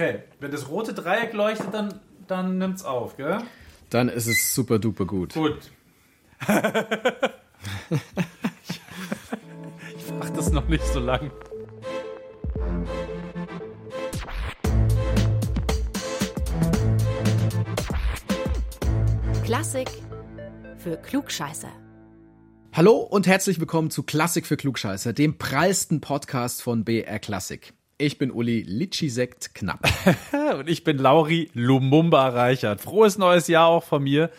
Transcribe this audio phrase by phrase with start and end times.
[0.00, 3.36] Okay, wenn das rote Dreieck leuchtet, dann, dann nimmt's auf, gell?
[3.90, 5.34] Dann ist es super duper gut.
[5.34, 5.58] Gut.
[9.98, 11.30] ich mach das noch nicht so lang.
[19.44, 19.90] Klassik
[20.78, 21.72] für Klugscheißer.
[22.72, 27.74] Hallo und herzlich willkommen zu Klassik für Klugscheißer, dem prallsten Podcast von BR Klassik.
[28.00, 29.86] Ich bin Uli Litschi-Sekt Knapp.
[30.58, 32.80] und ich bin Lauri Lumumba Reichert.
[32.80, 34.30] Frohes neues Jahr auch von mir.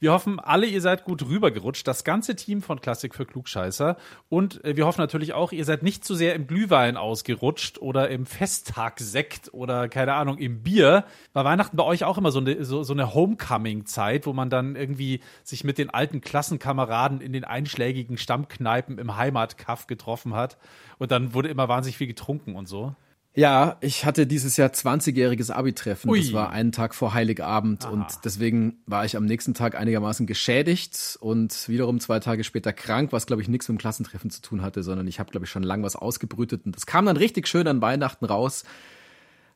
[0.00, 3.96] Wir hoffen alle, ihr seid gut rübergerutscht, das ganze Team von Klassik für Klugscheißer.
[4.28, 8.08] Und äh, wir hoffen natürlich auch, ihr seid nicht zu sehr im Glühwein ausgerutscht oder
[8.08, 11.04] im Festtagssekt oder keine Ahnung, im Bier.
[11.32, 14.76] War Weihnachten bei euch auch immer so eine, so, so eine Homecoming-Zeit, wo man dann
[14.76, 20.58] irgendwie sich mit den alten Klassenkameraden in den einschlägigen Stammkneipen im Heimatkaff getroffen hat.
[20.98, 22.94] Und dann wurde immer wahnsinnig viel getrunken und so.
[23.38, 26.12] Ja, ich hatte dieses Jahr 20-jähriges Abi-Treffen.
[26.12, 27.92] Das war einen Tag vor Heiligabend Aha.
[27.92, 33.12] und deswegen war ich am nächsten Tag einigermaßen geschädigt und wiederum zwei Tage später krank,
[33.12, 35.52] was glaube ich nichts mit dem Klassentreffen zu tun hatte, sondern ich habe glaube ich
[35.52, 38.64] schon lang was ausgebrütet und das kam dann richtig schön an Weihnachten raus.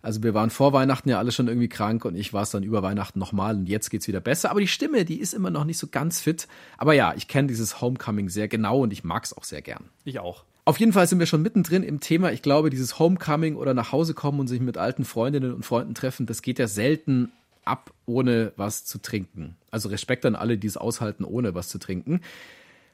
[0.00, 2.62] Also wir waren vor Weihnachten ja alle schon irgendwie krank und ich war es dann
[2.62, 4.52] über Weihnachten nochmal und jetzt geht's wieder besser.
[4.52, 6.46] Aber die Stimme, die ist immer noch nicht so ganz fit.
[6.78, 9.86] Aber ja, ich kenne dieses Homecoming sehr genau und ich mag's auch sehr gern.
[10.04, 10.44] Ich auch.
[10.64, 12.30] Auf jeden Fall sind wir schon mittendrin im Thema.
[12.30, 15.94] Ich glaube, dieses Homecoming oder nach Hause kommen und sich mit alten Freundinnen und Freunden
[15.94, 17.32] treffen, das geht ja selten
[17.64, 19.56] ab, ohne was zu trinken.
[19.70, 22.20] Also Respekt an alle, die es aushalten, ohne was zu trinken.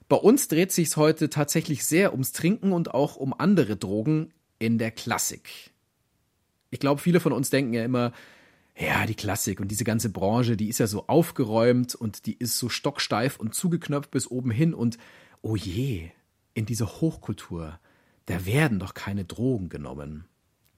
[0.08, 4.78] Bei uns dreht sich heute tatsächlich sehr ums Trinken und auch um andere Drogen in
[4.78, 5.70] der Klassik.
[6.70, 8.12] Ich glaube, viele von uns denken ja immer,
[8.78, 12.58] ja, die Klassik und diese ganze Branche, die ist ja so aufgeräumt und die ist
[12.58, 14.96] so stocksteif und zugeknöpft bis oben hin und
[15.42, 16.10] oh je,
[16.54, 17.78] in dieser Hochkultur,
[18.26, 20.24] da werden doch keine Drogen genommen.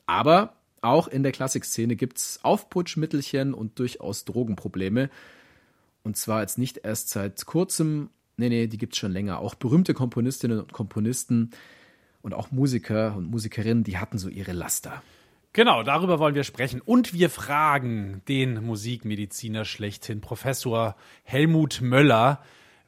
[0.06, 5.10] Aber auch in der Klassikszene gibt's Aufputschmittelchen und durchaus Drogenprobleme.
[6.02, 9.38] Und zwar jetzt nicht erst seit kurzem, nee, nee, die gibt's schon länger.
[9.38, 11.50] Auch berühmte Komponistinnen und Komponisten
[12.22, 15.02] und auch Musiker und Musikerinnen, die hatten so ihre Laster.
[15.52, 16.80] Genau, darüber wollen wir sprechen.
[16.80, 22.40] Und wir fragen den Musikmediziner schlechthin, Professor Helmut Möller,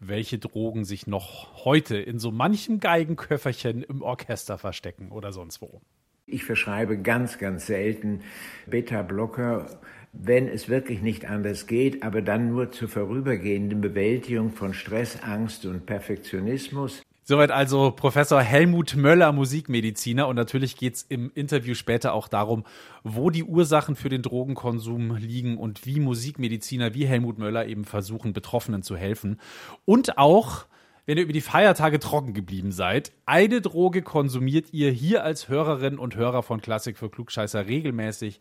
[0.08, 5.80] welche Drogen sich noch heute in so manchem Geigenköfferchen im Orchester verstecken oder sonst wo.
[6.26, 8.20] Ich verschreibe ganz, ganz selten
[8.66, 9.80] Beta-Blocker,
[10.12, 15.66] wenn es wirklich nicht anders geht, aber dann nur zur vorübergehenden Bewältigung von Stress, Angst
[15.66, 17.02] und Perfektionismus.
[17.25, 20.27] Soweit also Professor Helmut Möller, Musikmediziner.
[20.27, 22.65] Und natürlich geht's im Interview später auch darum,
[23.05, 28.32] wo die Ursachen für den Drogenkonsum liegen und wie Musikmediziner wie Helmut Möller eben versuchen,
[28.32, 29.38] Betroffenen zu helfen.
[29.84, 30.66] Und auch,
[31.06, 36.00] wenn ihr über die Feiertage trocken geblieben seid, eine Droge konsumiert ihr hier als Hörerinnen
[36.00, 38.41] und Hörer von Klassik für Klugscheißer regelmäßig,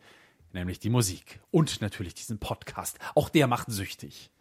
[0.54, 1.40] nämlich die Musik.
[1.52, 2.98] Und natürlich diesen Podcast.
[3.14, 4.32] Auch der macht süchtig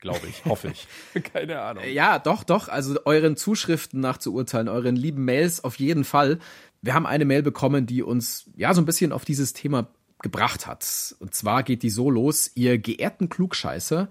[0.00, 0.88] glaube ich, hoffe ich.
[1.32, 1.84] Keine Ahnung.
[1.92, 2.68] Ja, doch, doch.
[2.68, 6.38] Also euren Zuschriften nach zu urteilen, euren lieben Mails auf jeden Fall.
[6.82, 9.88] Wir haben eine Mail bekommen, die uns ja so ein bisschen auf dieses Thema
[10.22, 11.14] gebracht hat.
[11.18, 14.08] Und zwar geht die so los, ihr geehrten Klugscheißer,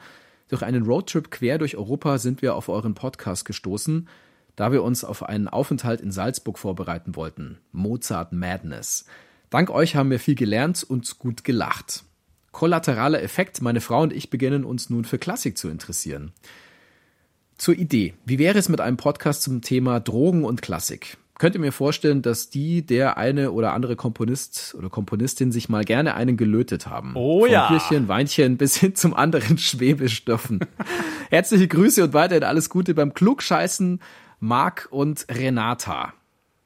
[0.49, 4.09] durch einen Roadtrip quer durch Europa sind wir auf euren Podcast gestoßen,
[4.55, 7.59] da wir uns auf einen Aufenthalt in Salzburg vorbereiten wollten.
[7.71, 9.05] Mozart Madness.
[9.51, 12.03] Dank euch haben wir viel gelernt und gut gelacht.
[12.51, 16.31] Kollateraler Effekt, meine Frau und ich beginnen uns nun für Klassik zu interessieren.
[17.57, 18.13] Zur Idee.
[18.25, 21.17] Wie wäre es mit einem Podcast zum Thema Drogen und Klassik?
[21.39, 25.85] Könnt ihr mir vorstellen, dass die, der eine oder andere Komponist oder Komponistin sich mal
[25.85, 27.13] gerne einen gelötet haben?
[27.15, 27.69] Oh Von ja.
[27.69, 30.59] Bierchen, Weinchen bis hin zum anderen Schwebestoffen.
[31.29, 34.01] Herzliche Grüße und weiterhin alles Gute beim Klugscheißen,
[34.41, 36.13] Marc und Renata.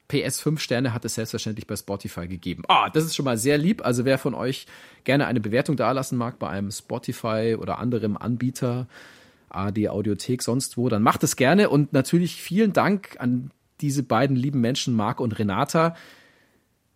[0.08, 2.62] PS 5 Sterne hat es selbstverständlich bei Spotify gegeben.
[2.68, 3.84] Ah, das ist schon mal sehr lieb.
[3.84, 4.66] Also wer von euch
[5.04, 8.86] gerne eine Bewertung dalassen mag bei einem Spotify oder anderem Anbieter,
[9.48, 11.70] AD Audiothek, sonst wo, dann macht es gerne.
[11.70, 13.50] Und natürlich vielen Dank an
[13.80, 15.96] diese beiden lieben Menschen, Marc und Renata,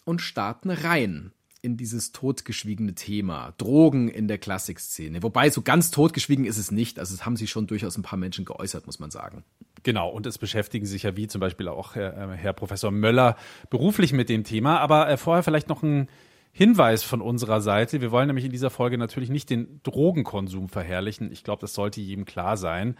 [0.05, 1.31] und starten rein.
[1.63, 3.55] in dieses totgeschwiegene Thema.
[3.57, 5.23] Drogen in der Klassikszene.
[5.23, 6.99] Wobei so ganz totgeschwiegen ist es nicht.
[6.99, 9.43] Also es haben sich schon durchaus ein paar Menschen geäußert, muss man sagen.
[9.81, 13.35] Genau, und es beschäftigen sich ja wie zum Beispiel auch Herr, äh, Herr Professor Möller
[13.71, 14.79] beruflich mit dem Thema.
[14.79, 16.07] Aber äh, vorher vielleicht noch ein
[16.51, 18.01] Hinweis von unserer Seite.
[18.01, 21.31] Wir wollen nämlich in dieser Folge natürlich nicht den Drogenkonsum verherrlichen.
[21.31, 22.95] Ich glaube, das sollte jedem klar sein.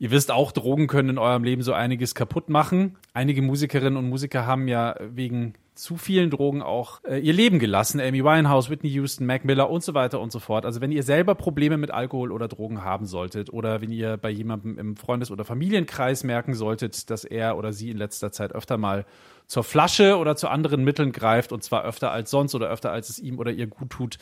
[0.00, 2.96] Ihr wisst auch, Drogen können in eurem Leben so einiges kaputt machen.
[3.12, 8.00] Einige Musikerinnen und Musiker haben ja wegen zu vielen Drogen auch äh, ihr Leben gelassen.
[8.00, 10.64] Amy Winehouse, Whitney Houston, Mac Miller und so weiter und so fort.
[10.64, 14.30] Also wenn ihr selber Probleme mit Alkohol oder Drogen haben solltet oder wenn ihr bei
[14.30, 18.78] jemandem im Freundes- oder Familienkreis merken solltet, dass er oder sie in letzter Zeit öfter
[18.78, 19.04] mal
[19.48, 23.10] zur Flasche oder zu anderen Mitteln greift und zwar öfter als sonst oder öfter als
[23.10, 24.16] es ihm oder ihr gut tut,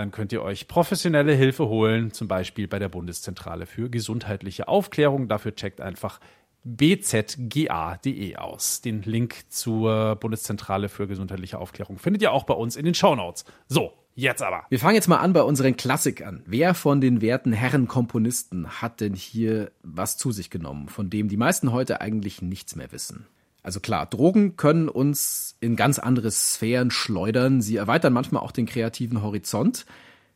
[0.00, 5.28] dann könnt ihr euch professionelle Hilfe holen, zum Beispiel bei der Bundeszentrale für gesundheitliche Aufklärung.
[5.28, 6.20] Dafür checkt einfach
[6.64, 8.80] bzga.de aus.
[8.80, 13.44] Den Link zur Bundeszentrale für gesundheitliche Aufklärung findet ihr auch bei uns in den Shownotes.
[13.68, 14.64] So, jetzt aber.
[14.70, 16.42] Wir fangen jetzt mal an bei unseren Klassikern.
[16.46, 21.28] Wer von den werten Herren Komponisten hat denn hier was zu sich genommen, von dem
[21.28, 23.26] die meisten heute eigentlich nichts mehr wissen?
[23.62, 27.60] Also klar, Drogen können uns in ganz andere Sphären schleudern.
[27.60, 29.84] Sie erweitern manchmal auch den kreativen Horizont.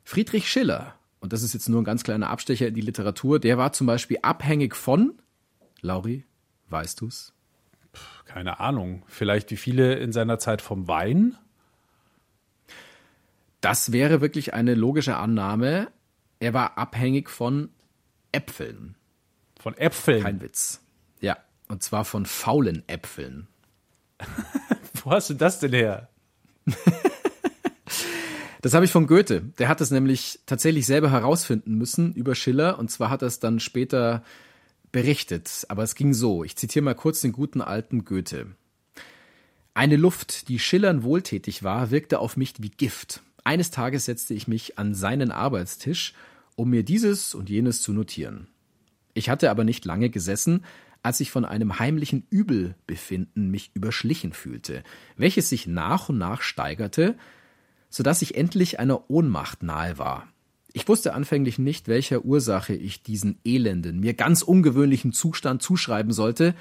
[0.05, 3.57] Friedrich Schiller, und das ist jetzt nur ein ganz kleiner Abstecher in die Literatur, der
[3.57, 5.15] war zum Beispiel abhängig von,
[5.81, 6.25] Lauri,
[6.69, 7.33] weißt du's?
[8.27, 9.03] Keine Ahnung.
[9.07, 11.37] Vielleicht wie viele in seiner Zeit vom Wein?
[13.61, 15.89] Das wäre wirklich eine logische Annahme.
[16.41, 17.71] Er war abhängig von
[18.33, 18.97] Äpfeln.
[19.59, 20.23] Von Äpfeln?
[20.23, 20.84] Kein Witz.
[21.69, 23.49] Und zwar von faulen Äpfeln.
[25.05, 26.09] Wo hast du das denn her?
[28.63, 29.43] das habe ich von Goethe.
[29.59, 32.79] Der hat es nämlich tatsächlich selber herausfinden müssen über Schiller.
[32.79, 34.23] Und zwar hat er es dann später
[34.93, 35.67] berichtet.
[35.69, 36.45] Aber es ging so.
[36.45, 38.47] Ich zitiere mal kurz den guten alten Goethe.
[39.75, 43.23] Eine Luft, die schillernd wohltätig war, wirkte auf mich wie Gift.
[43.43, 46.15] Eines Tages setzte ich mich an seinen Arbeitstisch,
[46.55, 48.47] um mir dieses und jenes zu notieren.
[49.15, 50.65] Ich hatte aber nicht lange gesessen,
[51.05, 54.83] als ich von einem heimlichen Übelbefinden mich überschlichen fühlte,
[55.17, 57.17] welches sich nach und nach steigerte,
[57.91, 60.27] so dass ich endlich einer Ohnmacht nahe war.
[60.73, 66.55] Ich wusste anfänglich nicht, welcher Ursache ich diesen elenden, mir ganz ungewöhnlichen Zustand zuschreiben sollte,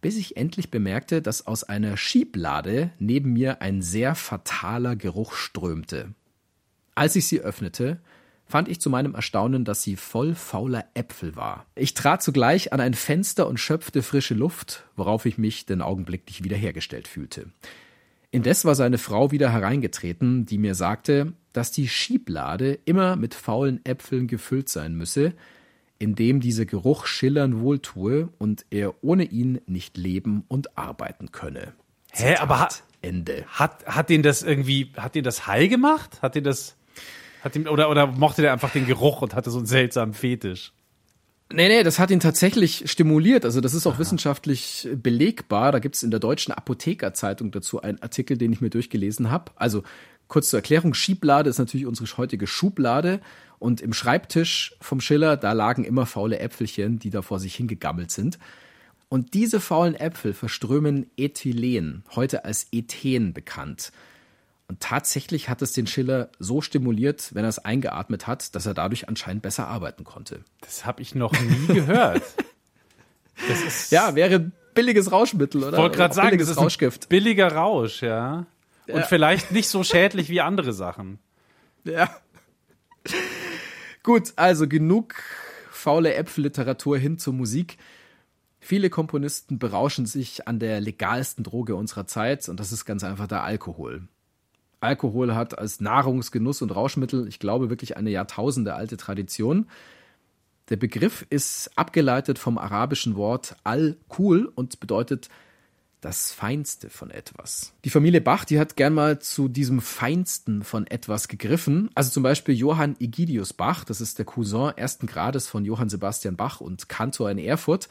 [0.00, 6.14] bis ich endlich bemerkte, dass aus einer Schieblade neben mir ein sehr fataler Geruch strömte.
[6.94, 8.00] Als ich sie öffnete,
[8.46, 11.66] fand ich zu meinem Erstaunen, dass sie voll fauler Äpfel war.
[11.74, 16.44] Ich trat zugleich an ein Fenster und schöpfte frische Luft, worauf ich mich den augenblicklich
[16.44, 17.50] wiederhergestellt fühlte.
[18.30, 23.84] Indes war seine Frau wieder hereingetreten, die mir sagte, dass die Schieblade immer mit faulen
[23.84, 25.34] Äpfeln gefüllt sein müsse,
[25.98, 31.74] indem dieser Geruch Schillern wohltue und er ohne ihn nicht leben und arbeiten könne.
[32.10, 33.44] Hä, aber hat, Ende.
[33.48, 36.20] Hat, hat den das irgendwie, hat den das high gemacht?
[36.22, 36.76] Hat den das
[37.42, 40.72] hat ihm, oder, oder mochte der einfach den Geruch und hatte so einen seltsamen Fetisch?
[41.52, 43.44] Nee, nee, das hat ihn tatsächlich stimuliert.
[43.44, 43.98] Also das ist auch Aha.
[43.98, 45.72] wissenschaftlich belegbar.
[45.72, 49.52] Da gibt's in der deutschen Apothekerzeitung dazu einen Artikel, den ich mir durchgelesen habe.
[49.56, 49.82] Also
[50.28, 53.20] kurz zur Erklärung, Schieblade ist natürlich unsere heutige Schublade.
[53.58, 58.10] Und im Schreibtisch vom Schiller, da lagen immer faule Äpfelchen, die da vor sich hingegammelt
[58.10, 58.38] sind.
[59.08, 63.92] Und diese faulen Äpfel verströmen Ethylen, heute als Ethen bekannt.
[64.72, 68.72] Und tatsächlich hat es den Schiller so stimuliert, wenn er es eingeatmet hat, dass er
[68.72, 70.40] dadurch anscheinend besser arbeiten konnte.
[70.62, 72.22] Das habe ich noch nie gehört.
[73.90, 75.76] Ja, wäre billiges Rauschmittel, oder?
[75.76, 77.10] Ich wollte gerade sagen, das ist Rauschgift.
[77.10, 78.46] billiger Rausch, ja.
[78.86, 79.02] Und ja.
[79.02, 81.18] vielleicht nicht so schädlich wie andere Sachen.
[81.84, 82.08] Ja.
[84.02, 85.16] Gut, also genug
[85.70, 87.76] faule Äpfelliteratur hin zur Musik.
[88.58, 93.26] Viele Komponisten berauschen sich an der legalsten Droge unserer Zeit und das ist ganz einfach
[93.26, 94.08] der Alkohol.
[94.82, 99.68] Alkohol hat als Nahrungsgenuss und Rauschmittel, ich glaube, wirklich eine Jahrtausende alte Tradition.
[100.68, 105.28] Der Begriff ist abgeleitet vom arabischen Wort al-Kul und bedeutet
[106.02, 107.74] das Feinste von etwas.
[107.84, 111.90] Die Familie Bach, die hat gern mal zu diesem Feinsten von etwas gegriffen.
[111.94, 116.36] Also zum Beispiel Johann Egidius Bach, das ist der Cousin ersten Grades von Johann Sebastian
[116.36, 117.88] Bach und Kantor in Erfurt.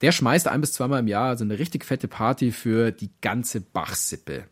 [0.00, 3.60] Der schmeißt ein bis zweimal im Jahr so eine richtig fette Party für die ganze
[3.60, 4.44] Bach-Sippe.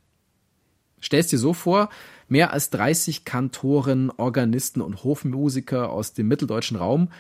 [1.03, 1.89] Stellst dir so vor,
[2.29, 7.11] mehr als 30 Kantoren, Organisten und Hofmusiker aus dem mitteldeutschen Raum,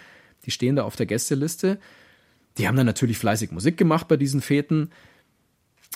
[0.46, 1.78] die stehen da auf der Gästeliste.
[2.58, 4.90] Die haben dann natürlich fleißig Musik gemacht bei diesen Feten.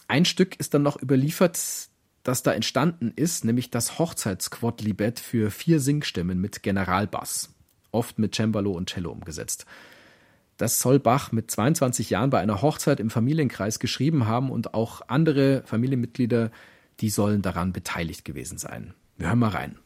[0.09, 1.59] Ein Stück ist dann noch überliefert,
[2.23, 7.55] das da entstanden ist, nämlich das Hochzeitsquodlibet für vier Singstimmen mit Generalbass,
[7.91, 9.67] oft mit Cembalo und Cello umgesetzt.
[10.57, 15.03] Das soll Bach mit 22 Jahren bei einer Hochzeit im Familienkreis geschrieben haben und auch
[15.09, 16.51] andere Familienmitglieder
[17.01, 18.95] die sollen daran beteiligt gewesen sein.
[19.17, 19.79] Wir hören mal rein.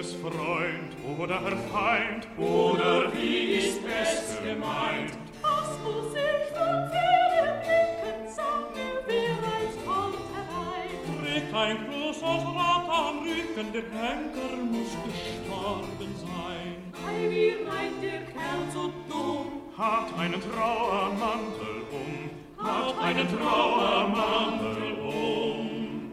[0.00, 1.40] es Freund oder
[1.72, 2.26] Feind?
[2.38, 5.12] Oder wie ist es gemeint?
[5.42, 6.39] Was muss ich
[11.54, 16.92] ein großes Rad am Rücken, der Henker muss gestorben sein.
[17.06, 19.46] Ei, wie reiht der Kerl so dumm?
[19.76, 26.12] Hat einen Trauermantel um, hat einen Trauermantel um.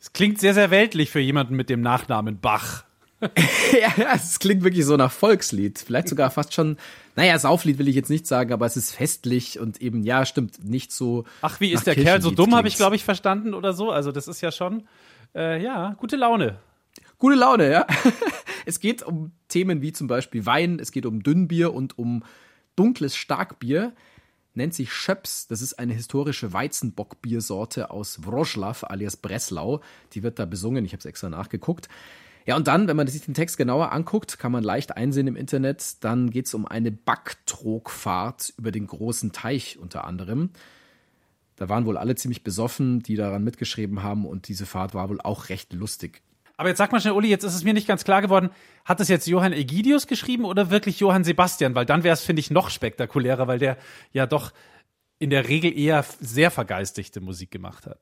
[0.00, 2.84] Es klingt sehr, sehr weltlich für jemanden mit dem Nachnamen Bach.
[3.80, 5.78] ja, es klingt wirklich so nach Volkslied.
[5.78, 6.76] Vielleicht sogar fast schon,
[7.16, 10.64] naja, Sauflied will ich jetzt nicht sagen, aber es ist festlich und eben, ja, stimmt,
[10.64, 11.24] nicht so.
[11.42, 13.90] Ach, wie ist der Kerl so dumm, habe ich, glaube ich, verstanden oder so.
[13.90, 14.86] Also, das ist ja schon,
[15.34, 16.58] äh, ja, gute Laune.
[17.18, 17.86] Gute Laune, ja.
[18.66, 22.24] es geht um Themen wie zum Beispiel Wein, es geht um Dünnbier und um
[22.76, 23.92] dunkles Starkbier.
[24.56, 25.48] Nennt sich Schöps.
[25.48, 29.80] Das ist eine historische Weizenbockbiersorte aus Wroclaw alias Breslau.
[30.12, 30.84] Die wird da besungen.
[30.84, 31.88] Ich habe es extra nachgeguckt.
[32.46, 35.36] Ja, und dann, wenn man sich den Text genauer anguckt, kann man leicht einsehen im
[35.36, 40.50] Internet, dann geht es um eine Backtrogfahrt über den großen Teich unter anderem.
[41.56, 45.20] Da waren wohl alle ziemlich besoffen, die daran mitgeschrieben haben und diese Fahrt war wohl
[45.20, 46.20] auch recht lustig.
[46.56, 48.50] Aber jetzt sag mal schnell, Uli, jetzt ist es mir nicht ganz klar geworden,
[48.84, 51.74] hat das jetzt Johann Egidius geschrieben oder wirklich Johann Sebastian?
[51.74, 53.76] Weil dann wäre es, finde ich, noch spektakulärer, weil der
[54.12, 54.52] ja doch
[55.18, 57.98] in der Regel eher sehr vergeistigte Musik gemacht hat.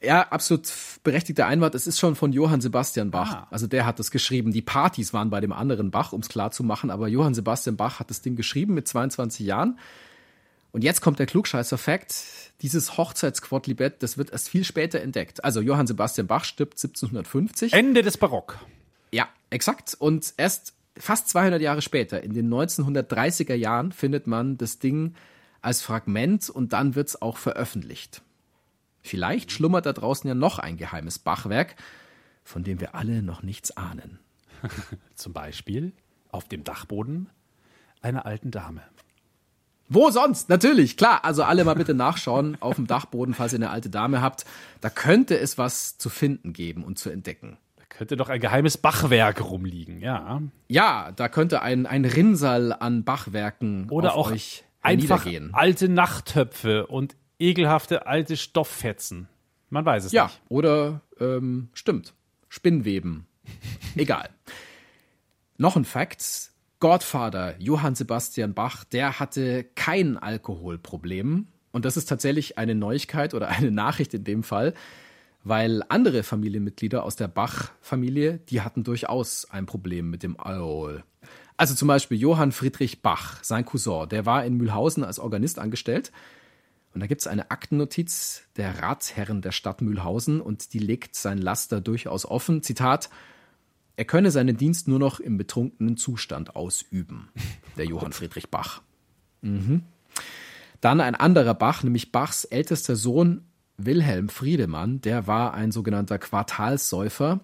[0.00, 1.74] Ja, absolut berechtigter Einwand.
[1.74, 3.32] Es ist schon von Johann Sebastian Bach.
[3.32, 3.48] Ah.
[3.50, 4.52] Also der hat das geschrieben.
[4.52, 6.90] Die Partys waren bei dem anderen Bach, um es klar zu machen.
[6.90, 9.78] Aber Johann Sebastian Bach hat das Ding geschrieben mit 22 Jahren.
[10.70, 12.14] Und jetzt kommt der Klugscheißer-Fakt.
[12.62, 15.44] Dieses Hochzeitsquodlibet, das wird erst viel später entdeckt.
[15.44, 17.72] Also Johann Sebastian Bach stirbt 1750.
[17.72, 18.58] Ende des Barock.
[19.10, 19.96] Ja, exakt.
[19.98, 25.14] Und erst fast 200 Jahre später, in den 1930er Jahren, findet man das Ding
[25.62, 28.22] als Fragment und dann wird es auch veröffentlicht.
[29.00, 31.76] Vielleicht schlummert da draußen ja noch ein geheimes Bachwerk,
[32.44, 34.18] von dem wir alle noch nichts ahnen.
[35.14, 35.92] Zum Beispiel
[36.30, 37.28] auf dem Dachboden
[38.02, 38.82] einer alten Dame.
[39.88, 40.48] Wo sonst?
[40.48, 41.24] Natürlich, klar.
[41.24, 44.44] Also alle mal bitte nachschauen auf dem Dachboden, falls ihr eine alte Dame habt.
[44.80, 47.56] Da könnte es was zu finden geben und zu entdecken.
[47.76, 50.42] Da könnte doch ein geheimes Bachwerk rumliegen, ja.
[50.68, 54.32] Ja, da könnte ein, ein Rinnsal an Bachwerken Oder auch
[54.82, 59.28] einfach alte Nachttöpfe und ekelhafte alte Stofffetzen.
[59.70, 60.34] Man weiß es ja, nicht.
[60.34, 62.14] Ja, oder ähm, stimmt.
[62.48, 63.26] Spinnweben.
[63.96, 64.30] Egal.
[65.56, 66.50] Noch ein Fakt.
[66.80, 71.48] Godfather Johann Sebastian Bach, der hatte kein Alkoholproblem.
[71.72, 74.74] Und das ist tatsächlich eine Neuigkeit oder eine Nachricht in dem Fall,
[75.42, 81.04] weil andere Familienmitglieder aus der Bach-Familie, die hatten durchaus ein Problem mit dem Alkohol.
[81.56, 86.12] Also zum Beispiel Johann Friedrich Bach, sein Cousin, der war in Mühlhausen als Organist angestellt
[86.98, 91.38] und da gibt es eine Aktennotiz der Ratsherren der Stadt Mühlhausen und die legt sein
[91.38, 92.60] Laster durchaus offen.
[92.64, 93.08] Zitat,
[93.94, 97.28] er könne seinen Dienst nur noch im betrunkenen Zustand ausüben,
[97.76, 98.82] der Johann Friedrich Bach.
[99.42, 99.84] Mhm.
[100.80, 103.42] Dann ein anderer Bach, nämlich Bachs ältester Sohn
[103.76, 107.38] Wilhelm Friedemann, der war ein sogenannter Quartalsäufer.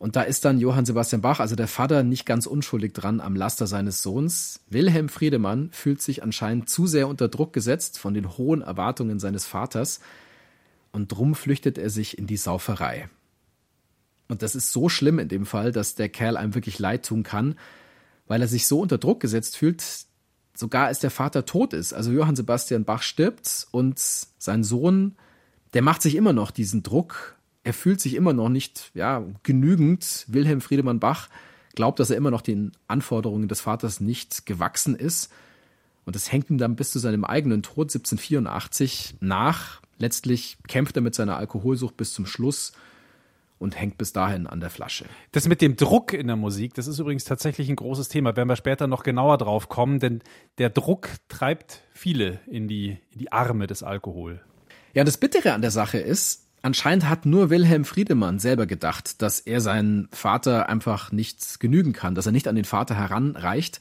[0.00, 3.36] Und da ist dann Johann Sebastian Bach, also der Vater, nicht ganz unschuldig dran am
[3.36, 4.60] Laster seines Sohns.
[4.70, 9.44] Wilhelm Friedemann fühlt sich anscheinend zu sehr unter Druck gesetzt von den hohen Erwartungen seines
[9.44, 10.00] Vaters
[10.90, 13.10] und drum flüchtet er sich in die Sauferei.
[14.28, 17.22] Und das ist so schlimm in dem Fall, dass der Kerl einem wirklich leid tun
[17.22, 17.56] kann,
[18.26, 19.84] weil er sich so unter Druck gesetzt fühlt,
[20.54, 21.92] sogar als der Vater tot ist.
[21.92, 25.16] Also Johann Sebastian Bach stirbt und sein Sohn,
[25.74, 30.24] der macht sich immer noch diesen Druck er fühlt sich immer noch nicht ja, genügend.
[30.28, 31.28] Wilhelm Friedemann Bach
[31.74, 35.30] glaubt, dass er immer noch den Anforderungen des Vaters nicht gewachsen ist.
[36.04, 39.80] Und das hängt ihm dann bis zu seinem eigenen Tod 1784 nach.
[39.98, 42.72] Letztlich kämpft er mit seiner Alkoholsucht bis zum Schluss
[43.58, 45.04] und hängt bis dahin an der Flasche.
[45.32, 48.34] Das mit dem Druck in der Musik, das ist übrigens tatsächlich ein großes Thema.
[48.34, 50.22] Werden wir später noch genauer drauf kommen, denn
[50.56, 54.40] der Druck treibt viele in die, in die Arme des Alkohol.
[54.94, 59.40] Ja, das Bittere an der Sache ist, Anscheinend hat nur Wilhelm Friedemann selber gedacht, dass
[59.40, 63.80] er seinen Vater einfach nicht genügen kann, dass er nicht an den Vater heranreicht,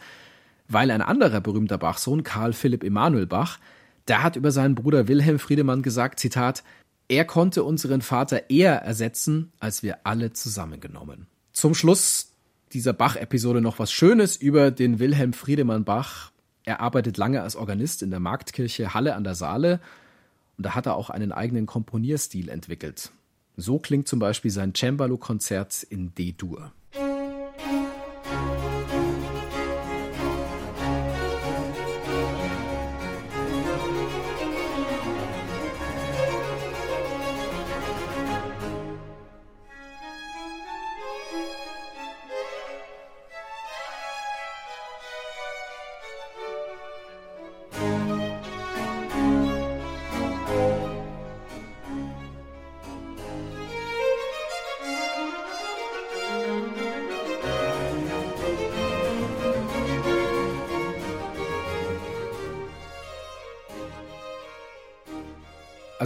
[0.69, 3.59] weil ein anderer berühmter Bachsohn, Karl Philipp Emanuel Bach,
[4.07, 6.63] der hat über seinen Bruder Wilhelm Friedemann gesagt, Zitat,
[7.09, 11.27] er konnte unseren Vater eher ersetzen, als wir alle zusammengenommen.
[11.51, 12.31] Zum Schluss
[12.71, 16.31] dieser Bach-Episode noch was Schönes über den Wilhelm Friedemann Bach.
[16.63, 19.79] Er arbeitet lange als Organist in der Marktkirche Halle an der Saale
[20.59, 23.13] und da hat er auch einen eigenen Komponierstil entwickelt.
[23.55, 26.73] So klingt zum Beispiel sein Cembalo-Konzert in D-Dur.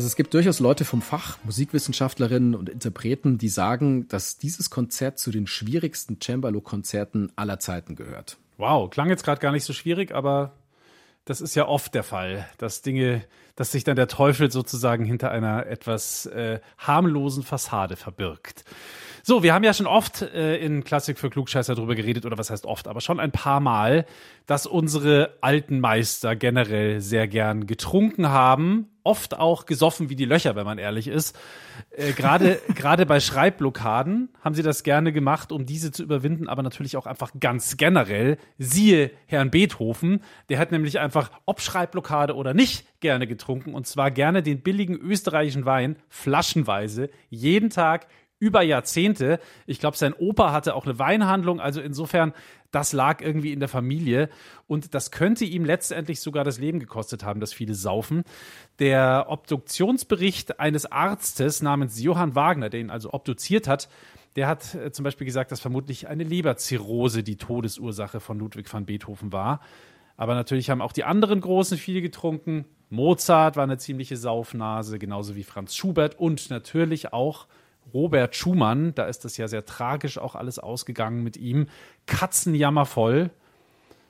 [0.03, 5.17] Also es gibt durchaus Leute vom Fach, Musikwissenschaftlerinnen und Interpreten, die sagen, dass dieses Konzert
[5.17, 8.35] zu den schwierigsten Cembalo-Konzerten aller Zeiten gehört.
[8.57, 10.57] Wow, klang jetzt gerade gar nicht so schwierig, aber
[11.23, 13.23] das ist ja oft der Fall, dass Dinge,
[13.55, 18.65] dass sich dann der Teufel sozusagen hinter einer etwas äh, harmlosen Fassade verbirgt.
[19.25, 22.49] So, wir haben ja schon oft äh, in Klassik für Klugscheißer darüber geredet, oder was
[22.49, 24.05] heißt oft, aber schon ein paar Mal,
[24.47, 30.57] dass unsere alten Meister generell sehr gern getrunken haben, oft auch gesoffen wie die Löcher,
[30.57, 31.37] wenn man ehrlich ist.
[31.91, 36.61] Äh, Gerade gerade bei Schreibblockaden haben sie das gerne gemacht, um diese zu überwinden, aber
[36.61, 38.37] natürlich auch einfach ganz generell.
[38.57, 44.11] Siehe Herrn Beethoven, der hat nämlich einfach, ob Schreibblockade oder nicht, gerne getrunken und zwar
[44.11, 48.07] gerne den billigen österreichischen Wein, flaschenweise, jeden Tag
[48.43, 49.39] über Jahrzehnte.
[49.65, 52.33] Ich glaube, sein Opa hatte auch eine Weinhandlung, also insofern,
[52.71, 54.29] das lag irgendwie in der Familie
[54.67, 58.23] und das könnte ihm letztendlich sogar das Leben gekostet haben, dass viele saufen.
[58.79, 63.87] Der Obduktionsbericht eines Arztes namens Johann Wagner, der ihn also obduziert hat,
[64.35, 68.85] der hat äh, zum Beispiel gesagt, dass vermutlich eine Leberzirrhose die Todesursache von Ludwig van
[68.85, 69.61] Beethoven war.
[70.17, 72.65] Aber natürlich haben auch die anderen Großen viel getrunken.
[72.89, 77.47] Mozart war eine ziemliche Saufnase, genauso wie Franz Schubert und natürlich auch
[77.93, 78.93] Robert Schumann.
[78.95, 81.67] Da ist das ja sehr tragisch auch alles ausgegangen mit ihm.
[82.05, 83.31] Katzenjammervoll.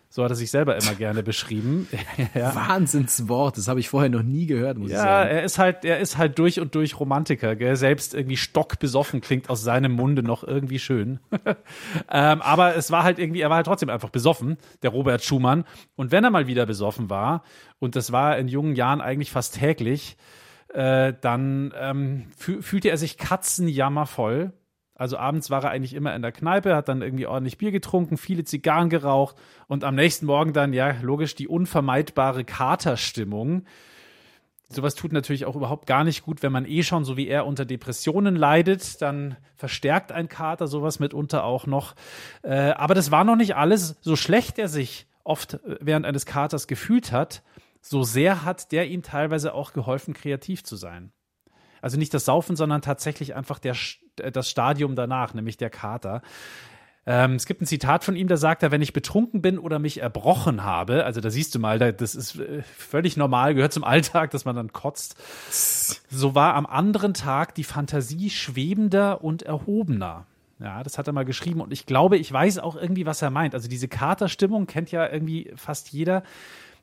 [0.09, 1.87] So hat er sich selber immer gerne beschrieben.
[2.35, 2.53] ja.
[2.53, 5.29] Wahnsinnswort, das habe ich vorher noch nie gehört, muss ich Ja, sagen.
[5.31, 7.75] er ist halt, er ist halt durch und durch Romantiker, gell?
[7.75, 11.19] Selbst irgendwie stockbesoffen klingt aus seinem Munde noch irgendwie schön.
[12.11, 15.63] ähm, aber es war halt irgendwie, er war halt trotzdem einfach besoffen, der Robert Schumann.
[15.95, 17.41] Und wenn er mal wieder besoffen war,
[17.79, 20.15] und das war in jungen Jahren eigentlich fast täglich,
[20.73, 24.53] äh, dann ähm, fü fühlte er sich katzenjammervoll.
[24.95, 28.17] Also abends war er eigentlich immer in der Kneipe, hat dann irgendwie ordentlich Bier getrunken,
[28.17, 29.35] viele Zigarren geraucht
[29.67, 33.65] und am nächsten Morgen dann, ja, logisch, die unvermeidbare Katerstimmung.
[34.69, 37.45] Sowas tut natürlich auch überhaupt gar nicht gut, wenn man eh schon so wie er
[37.45, 41.95] unter Depressionen leidet, dann verstärkt ein Kater sowas mitunter auch noch.
[42.41, 43.97] Äh, aber das war noch nicht alles.
[44.01, 47.43] So schlecht er sich oft äh, während eines Katers gefühlt hat,
[47.85, 51.11] so sehr hat der ihm teilweise auch geholfen, kreativ zu sein.
[51.81, 53.75] Also nicht das Saufen, sondern tatsächlich einfach der,
[54.15, 56.21] das Stadium danach, nämlich der Kater.
[57.05, 59.79] Ähm, es gibt ein Zitat von ihm, da sagt er, wenn ich betrunken bin oder
[59.79, 63.73] mich erbrochen habe, also da siehst du mal, da, das ist äh, völlig normal, gehört
[63.73, 65.17] zum Alltag, dass man dann kotzt.
[66.09, 70.25] So war am anderen Tag die Fantasie schwebender und erhobener.
[70.59, 73.29] Ja, das hat er mal geschrieben und ich glaube, ich weiß auch irgendwie, was er
[73.29, 73.53] meint.
[73.53, 76.23] Also diese Katerstimmung kennt ja irgendwie fast jeder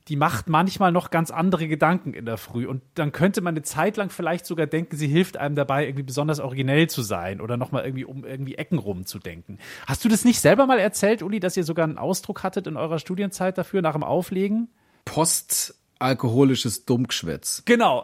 [0.08, 2.66] die macht manchmal noch ganz andere Gedanken in der Früh.
[2.66, 6.02] Und dann könnte man eine Zeit lang vielleicht sogar denken, sie hilft einem dabei, irgendwie
[6.02, 9.58] besonders originell zu sein oder nochmal irgendwie um irgendwie Ecken rumzudenken.
[9.86, 12.76] Hast du das nicht selber mal erzählt, Uli, dass ihr sogar einen Ausdruck hattet in
[12.76, 14.68] eurer Studienzeit dafür, nach dem Auflegen?
[15.04, 17.62] Postalkoholisches Dummgeschwätz.
[17.66, 18.02] Genau.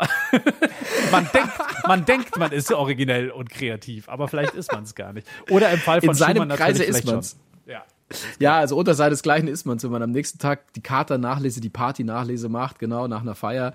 [1.10, 1.52] man, denkt,
[1.86, 5.26] man denkt, man ist originell und kreativ, aber vielleicht ist man es gar nicht.
[5.50, 7.36] Oder im Fall von In seinem Schumann Kreise ist man's.
[7.64, 7.72] schon.
[7.72, 7.84] Ja.
[8.38, 12.48] Ja, also unter seinesgleichen ist man, wenn man am nächsten Tag die Kater-Nachlese, die Party-Nachlese
[12.48, 13.72] macht, genau, nach einer Feier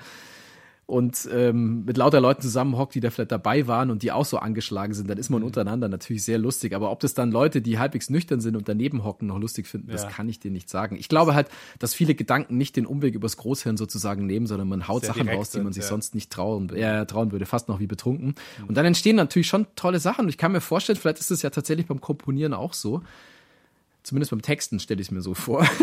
[0.87, 4.37] und ähm, mit lauter Leuten zusammenhockt, die da vielleicht dabei waren und die auch so
[4.39, 5.35] angeschlagen sind, dann ist Mhm.
[5.35, 6.75] man untereinander natürlich sehr lustig.
[6.75, 9.89] Aber ob das dann Leute, die halbwegs nüchtern sind und daneben hocken, noch lustig finden,
[9.89, 10.09] das Ja.
[10.09, 10.97] kann ich dir nicht sagen.
[10.99, 11.47] Ich glaube halt,
[11.79, 15.29] dass viele Gedanken nicht den Umweg übers Großhirn sozusagen nehmen, sondern man haut Sehr Sachen
[15.29, 15.89] raus, die man sich ja.
[15.89, 18.35] sonst nicht trauen, äh, trauen würde, fast noch wie betrunken.
[18.67, 20.25] Und dann entstehen natürlich schon tolle Sachen.
[20.25, 23.01] Und ich kann mir vorstellen, vielleicht ist es ja tatsächlich beim Komponieren auch so.
[24.03, 25.67] Zumindest beim Texten stelle ich es mir so vor.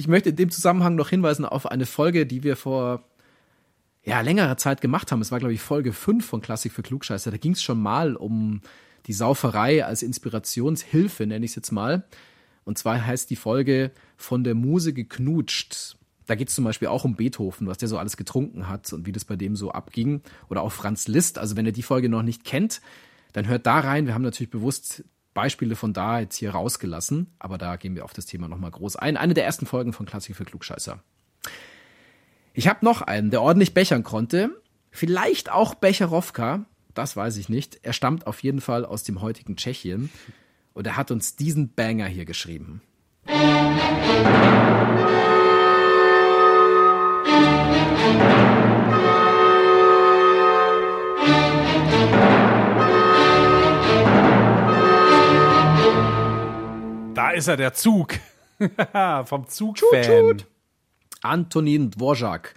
[0.00, 3.04] Ich möchte in dem Zusammenhang noch hinweisen auf eine Folge, die wir vor
[4.02, 5.20] ja, längerer Zeit gemacht haben.
[5.20, 7.30] Es war, glaube ich, Folge 5 von Klassik für Klugscheißer.
[7.30, 8.62] Da ging es schon mal um
[9.06, 12.04] die Sauferei als Inspirationshilfe, nenne ich es jetzt mal.
[12.64, 15.96] Und zwar heißt die Folge von der Muse geknutscht.
[16.26, 19.04] Da geht es zum Beispiel auch um Beethoven, was der so alles getrunken hat und
[19.04, 20.22] wie das bei dem so abging.
[20.48, 21.38] Oder auch Franz Liszt.
[21.38, 22.80] Also wenn ihr die Folge noch nicht kennt,
[23.32, 24.06] dann hört da rein.
[24.06, 28.12] Wir haben natürlich bewusst Beispiele von da jetzt hier rausgelassen, aber da gehen wir auf
[28.12, 29.16] das Thema nochmal groß ein.
[29.16, 31.02] Eine der ersten Folgen von Klassik für Klugscheißer.
[32.52, 34.50] Ich habe noch einen, der ordentlich bechern konnte.
[34.90, 36.64] Vielleicht auch Becherowka,
[36.94, 37.78] das weiß ich nicht.
[37.82, 40.10] Er stammt auf jeden Fall aus dem heutigen Tschechien
[40.72, 42.82] und er hat uns diesen Banger hier geschrieben.
[57.30, 58.14] Da ist er, der Zug.
[59.24, 60.42] Vom Zugfan.
[61.22, 62.56] Antonin Dvorak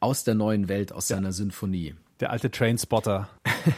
[0.00, 1.94] aus der neuen Welt, aus seiner Sinfonie.
[2.20, 3.28] Der alte Trainspotter.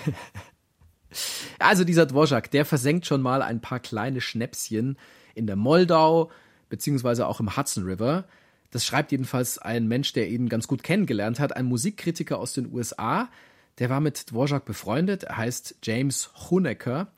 [1.58, 4.96] Also dieser Dvorak, der versenkt schon mal ein paar kleine Schnäpschen
[5.34, 6.30] in der Moldau,
[6.68, 8.24] beziehungsweise auch im Hudson River.
[8.70, 12.72] Das schreibt jedenfalls ein Mensch, der ihn ganz gut kennengelernt hat, ein Musikkritiker aus den
[12.72, 13.30] USA.
[13.78, 15.24] Der war mit Dvorak befreundet.
[15.24, 17.10] Er heißt James Honecker.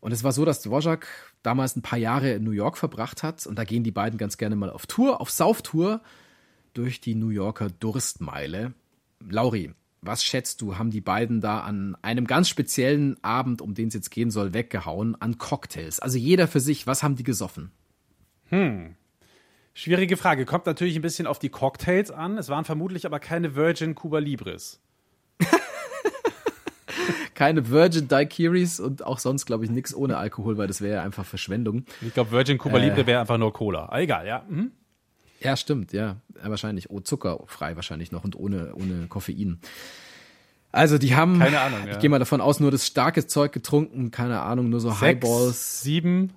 [0.00, 1.06] Und es war so, dass Dvorak
[1.46, 3.46] damals ein paar Jahre in New York verbracht hat.
[3.46, 6.00] Und da gehen die beiden ganz gerne mal auf Tour, auf Sauftour
[6.74, 8.74] durch die New Yorker Durstmeile.
[9.20, 13.88] Lauri, was schätzt du, haben die beiden da an einem ganz speziellen Abend, um den
[13.88, 16.00] es jetzt gehen soll, weggehauen, an Cocktails?
[16.00, 17.70] Also jeder für sich, was haben die gesoffen?
[19.74, 20.46] Schwierige Frage.
[20.46, 22.38] Kommt natürlich ein bisschen auf die Cocktails an.
[22.38, 24.80] Es waren vermutlich aber keine Virgin Cuba Libres.
[27.34, 31.02] Keine Virgin Daiquiris und auch sonst, glaube ich, nichts ohne Alkohol, weil das wäre ja
[31.02, 31.84] einfach Verschwendung.
[32.00, 33.86] Ich glaube, Virgin Cuba Libre wäre einfach nur Cola.
[33.90, 34.44] Ah, egal, ja.
[34.48, 34.72] Mhm.
[35.40, 36.16] Ja, stimmt, ja.
[36.42, 36.90] ja wahrscheinlich.
[36.90, 39.60] Oh, zuckerfrei wahrscheinlich noch und ohne, ohne Koffein.
[40.72, 41.92] Also die haben, Keine Ahnung, ja.
[41.92, 45.46] ich gehe mal davon aus, nur das starke Zeug getrunken, keine Ahnung, nur so Highballs.
[45.46, 46.32] Sechs, sieben.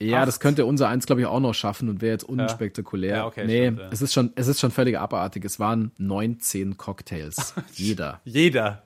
[0.00, 0.28] Ja, acht.
[0.28, 3.16] das könnte unser eins, glaube ich, auch noch schaffen und wäre jetzt unspektakulär.
[3.16, 3.88] Ja, okay, nee, stimmt, ja.
[3.90, 5.44] es ist schon, es ist schon völlig abartig.
[5.44, 7.54] Es waren 19 Cocktails.
[7.74, 8.20] Jeder.
[8.24, 8.82] Jeder.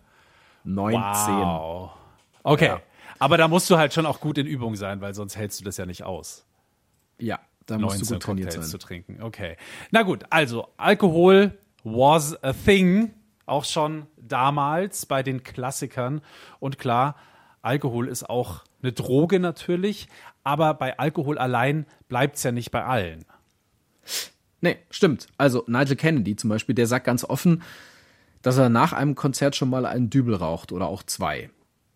[0.68, 1.34] 19.
[1.34, 1.90] Wow.
[2.42, 2.66] Okay.
[2.66, 2.80] Ja.
[3.18, 5.64] Aber da musst du halt schon auch gut in Übung sein, weil sonst hältst du
[5.64, 6.44] das ja nicht aus.
[7.18, 8.70] Ja, da musst du 19 gut trainiert Cocktails sein.
[8.70, 9.22] zu trinken.
[9.22, 9.56] Okay.
[9.90, 13.12] Na gut, also Alkohol was a thing,
[13.46, 16.20] auch schon damals bei den Klassikern.
[16.60, 17.16] Und klar,
[17.62, 20.08] Alkohol ist auch eine Droge natürlich,
[20.44, 23.24] aber bei Alkohol allein bleibt es ja nicht bei allen.
[24.60, 25.28] Nee, stimmt.
[25.38, 27.62] Also Nigel Kennedy zum Beispiel, der sagt ganz offen,
[28.42, 31.50] dass er nach einem Konzert schon mal einen Dübel raucht oder auch zwei.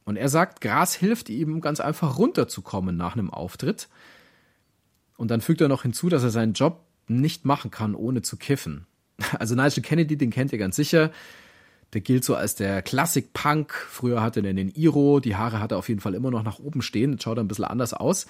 [0.04, 3.88] Und er sagt, Gras hilft ihm ganz einfach runterzukommen nach einem Auftritt.
[5.16, 8.36] Und dann fügt er noch hinzu, dass er seinen Job nicht machen kann, ohne zu
[8.36, 8.86] kiffen.
[9.38, 11.12] Also Nigel Kennedy, den kennt ihr ganz sicher.
[11.92, 13.72] Der gilt so als der Klassik-Punk.
[13.72, 16.58] Früher hatte er den Iro, die Haare hat er auf jeden Fall immer noch nach
[16.58, 17.12] oben stehen.
[17.12, 18.26] Das schaut ein bisschen anders aus.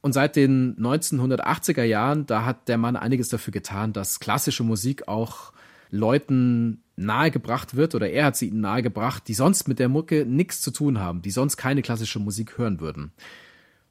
[0.00, 5.06] Und seit den 1980er Jahren, da hat der Mann einiges dafür getan, dass klassische Musik
[5.06, 5.52] auch
[5.90, 10.60] Leuten nahegebracht wird oder er hat sie ihnen nahegebracht, die sonst mit der Mucke nichts
[10.60, 13.12] zu tun haben, die sonst keine klassische Musik hören würden.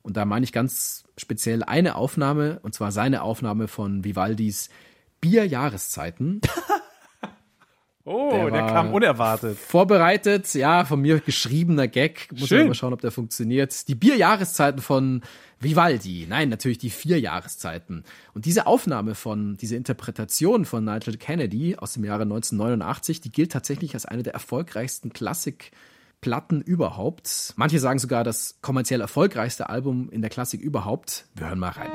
[0.01, 4.69] Und da meine ich ganz speziell eine Aufnahme, und zwar seine Aufnahme von Vivaldis
[5.21, 6.41] Bierjahreszeiten.
[8.09, 9.57] Oh, Der der, kam unerwartet.
[9.57, 12.29] Vorbereitet, ja, von mir geschriebener Gag.
[12.31, 12.67] Muss Schön.
[12.67, 13.85] mal schauen, ob der funktioniert.
[13.89, 15.21] Die Bierjahreszeiten von
[15.59, 16.25] Vivaldi.
[16.29, 18.05] Nein, natürlich die vier Jahreszeiten.
[18.33, 23.51] Und diese Aufnahme von, diese Interpretation von Nigel Kennedy aus dem Jahre 1989, die gilt
[23.51, 27.55] tatsächlich als eine der erfolgreichsten Klassikplatten überhaupt.
[27.57, 31.25] Manche sagen sogar das kommerziell erfolgreichste Album in der Klassik überhaupt.
[31.35, 31.91] Wir hören mal rein.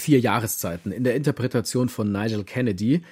[0.00, 3.02] Vier Jahreszeiten in der Interpretation von Nigel Kennedy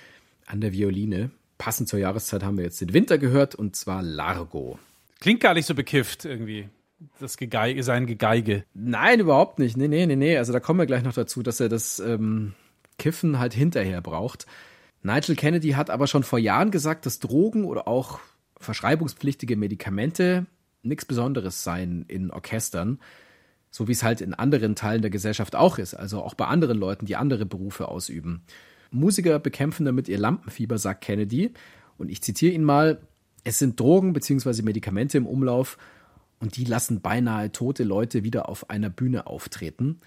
[0.47, 1.31] an der Violine.
[1.59, 4.79] Passend zur Jahreszeit haben wir jetzt den Winter gehört und zwar Largo.
[5.21, 6.69] Klingt gar nicht so bekifft irgendwie.
[7.21, 8.65] Das Gegeige, sein Gegeige.
[8.75, 9.77] Nein, überhaupt nicht.
[9.77, 10.37] Nee, nee, nee, nee.
[10.37, 12.55] Also da kommen wir gleich noch dazu, dass er das ähm,
[12.99, 14.47] Kiffen halt hinterher braucht.
[15.03, 18.19] Nigel Kennedy hat aber schon vor Jahren gesagt, dass Drogen oder auch
[18.59, 20.47] verschreibungspflichtige Medikamente
[20.83, 22.99] nichts Besonderes seien in Orchestern.
[23.71, 26.79] So wie es halt in anderen Teilen der Gesellschaft auch ist, also auch bei anderen
[26.79, 28.43] Leuten, die andere Berufe ausüben.
[28.91, 31.53] Musiker bekämpfen damit ihr Lampenfieber, sagt Kennedy.
[31.99, 33.01] Und ich zitiere ihn mal,
[33.45, 34.63] es sind Drogen bzw.
[34.63, 35.79] Medikamente im Umlauf
[36.41, 40.01] und die lassen beinahe tote Leute wieder auf einer Bühne auftreten.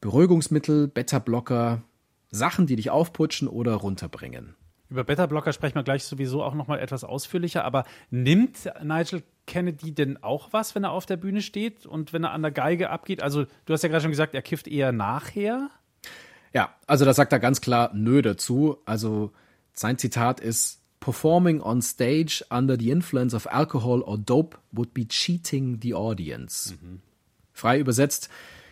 [0.00, 1.82] Beruhigungsmittel, Beta-Blocker,
[2.30, 4.54] Sachen, die dich aufputschen oder runterbringen.
[4.88, 9.92] Über Beta-Blocker sprechen wir gleich sowieso auch noch mal etwas ausführlicher, aber nimmt Nigel Kennedy
[9.92, 12.90] denn auch was, wenn er auf der Bühne steht und wenn er an der Geige
[12.90, 13.22] abgeht?
[13.22, 15.70] Also, du hast ja gerade schon gesagt, er kifft eher nachher.
[16.52, 18.78] Ja, also da sagt er ganz klar Nö dazu.
[18.86, 19.32] Also
[19.72, 25.06] sein Zitat ist, Performing on stage under the influence of alcohol or dope would be
[25.06, 26.74] cheating the audience.
[27.52, 28.28] Frei übersetzt,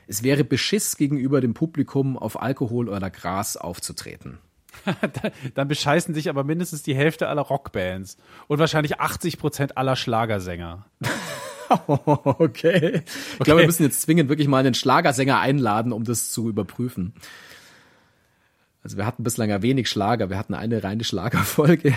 [0.07, 4.39] es wäre Beschiss gegenüber dem Publikum, auf Alkohol oder Gras aufzutreten.
[5.55, 8.17] Dann bescheißen sich aber mindestens die Hälfte aller Rockbands
[8.49, 10.87] und wahrscheinlich 80 Prozent aller Schlagersänger.
[11.67, 13.03] Okay.
[13.33, 17.15] Ich glaube, wir müssen jetzt zwingend wirklich mal einen Schlagersänger einladen, um das zu überprüfen.
[18.83, 20.29] Also wir hatten bislang ja wenig Schlager.
[20.29, 21.89] Wir hatten eine reine Schlagerfolge.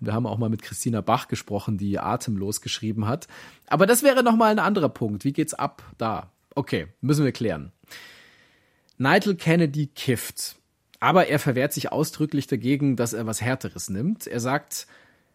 [0.00, 3.28] Und wir haben auch mal mit Christina Bach gesprochen, die atemlos geschrieben hat.
[3.66, 5.24] Aber das wäre nochmal ein anderer Punkt.
[5.24, 6.30] Wie geht's ab da?
[6.54, 7.72] Okay, müssen wir klären.
[8.98, 10.56] Nigel Kennedy kifft.
[11.06, 14.26] Aber er verwehrt sich ausdrücklich dagegen, dass er was Härteres nimmt.
[14.26, 14.88] Er sagt,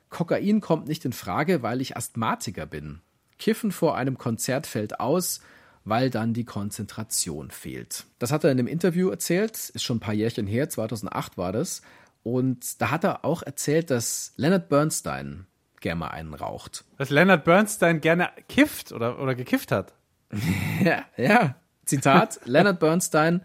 [0.10, 3.00] Kokain kommt nicht in Frage, weil ich Asthmatiker bin.
[3.40, 5.40] Kiffen vor einem Konzert fällt aus,
[5.86, 8.04] weil dann die Konzentration fehlt.
[8.20, 11.54] Das hat er in einem Interview erzählt, ist schon ein paar Jährchen her, 2008 war
[11.54, 11.84] das.
[12.22, 15.46] Und da hat er auch erzählt, dass Leonard Bernstein
[15.80, 16.84] gerne mal einen raucht.
[16.98, 19.94] Dass Leonard Bernstein gerne kifft oder, oder gekifft hat.
[20.84, 21.56] Ja, ja.
[21.86, 23.42] Zitat, Leonard Bernstein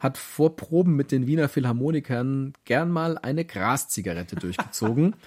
[0.00, 5.14] hat vor Proben mit den Wiener Philharmonikern gern mal eine Graszigarette durchgezogen.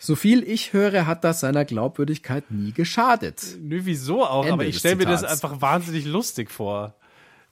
[0.00, 3.58] So viel ich höre, hat das seiner Glaubwürdigkeit nie geschadet.
[3.60, 6.94] Nö, wieso auch, Ende aber ich stelle mir das einfach wahnsinnig lustig vor.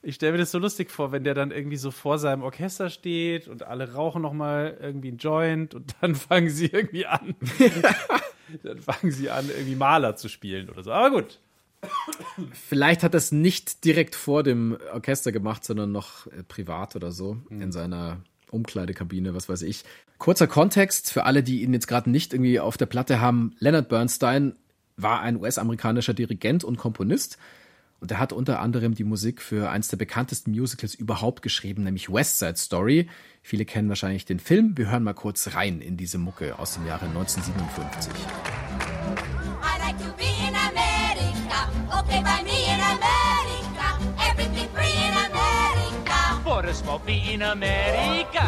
[0.00, 2.90] Ich stelle mir das so lustig vor, wenn der dann irgendwie so vor seinem Orchester
[2.90, 7.34] steht und alle rauchen noch mal irgendwie einen Joint und dann fangen sie irgendwie an.
[8.62, 10.92] dann fangen sie an, irgendwie Maler zu spielen oder so.
[10.92, 11.40] Aber gut.
[12.52, 17.12] Vielleicht hat er es nicht direkt vor dem Orchester gemacht, sondern noch äh, privat oder
[17.12, 19.84] so in seiner Umkleidekabine, was weiß ich.
[20.18, 23.54] Kurzer Kontext für alle, die ihn jetzt gerade nicht irgendwie auf der Platte haben.
[23.58, 24.56] Leonard Bernstein
[24.96, 27.38] war ein US-amerikanischer Dirigent und Komponist.
[27.98, 32.12] Und er hat unter anderem die Musik für eins der bekanntesten Musicals überhaupt geschrieben, nämlich
[32.12, 33.08] West Side Story.
[33.42, 34.76] Viele kennen wahrscheinlich den Film.
[34.76, 38.12] Wir hören mal kurz rein in diese Mucke aus dem Jahre 1957.
[39.62, 40.35] I like to be
[42.16, 42.24] in America.
[42.24, 43.86] Okay, by me in America.
[44.20, 46.18] Everything free in America.
[46.44, 48.44] For a small fee in America.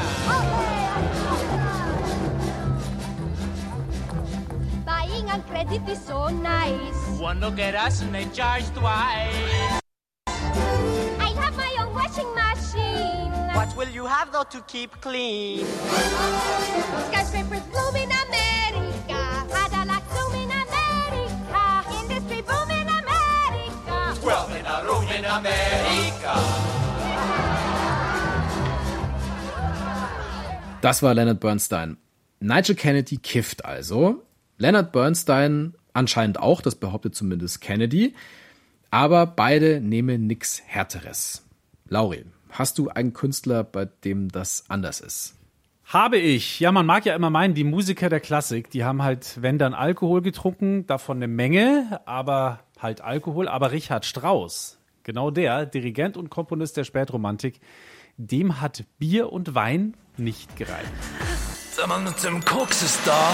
[4.85, 7.19] Buying on credit is so nice.
[7.19, 9.81] One look at us and they charge twice.
[10.27, 13.33] I have my own washing machine.
[13.55, 15.67] What will you have though to keep clean?
[17.09, 19.18] Skyscrapers bloom in America.
[25.39, 26.39] A room in America.
[30.81, 31.97] Das war Leonard Bernstein.
[32.41, 34.23] Nigel Kennedy kifft also.
[34.59, 38.15] Leonard Bernstein anscheinend auch, das behauptet zumindest Kennedy.
[38.91, 41.45] Aber beide nehmen nix Härteres.
[41.89, 45.35] Lauri, hast du einen Künstler, bei dem das anders ist?
[45.85, 46.61] Habe ich.
[46.61, 49.75] Ja, man mag ja immer meinen, die Musiker der Klassik, die haben halt, wenn dann
[49.75, 53.49] Alkohol getrunken, davon eine Menge, aber halt Alkohol.
[53.49, 54.78] Aber Richard Strauss,
[55.09, 57.61] genau der, Dirigent und Komponist der Spätromantik,
[58.19, 60.93] dem hat Bier und Wein nicht gereicht.
[61.79, 63.33] Der Mann mit dem Koks ist da.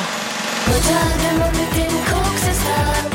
[0.67, 3.14] Der Mann mit dem Koks ist da.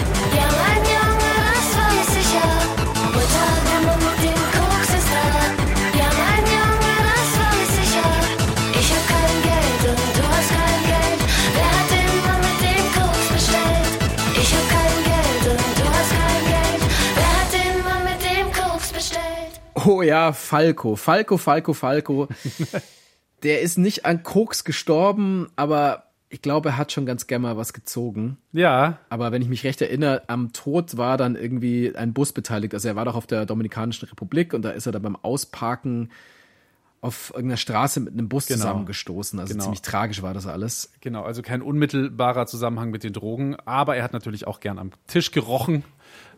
[19.90, 20.96] Oh ja, Falco.
[20.96, 22.28] Falco, Falco, Falco.
[23.44, 27.58] Der ist nicht an Koks gestorben, aber ich glaube, er hat schon ganz gerne mal
[27.58, 28.38] was gezogen.
[28.52, 32.74] Ja, Aber wenn ich mich recht erinnere, am Tod war dann irgendwie ein Bus beteiligt.
[32.74, 36.12] Also er war doch auf der Dominikanischen Republik und da ist er dann beim Ausparken
[37.02, 38.58] auf irgendeiner Straße mit einem Bus Genau.
[38.60, 39.40] zusammengestoßen.
[39.40, 39.64] Also Genau.
[39.64, 40.92] ziemlich tragisch war das alles.
[41.02, 41.24] genau.
[41.24, 45.32] Also kein unmittelbarer Zusammenhang mit den Drogen, aber er hat natürlich auch gern am Tisch
[45.32, 45.84] gerochen.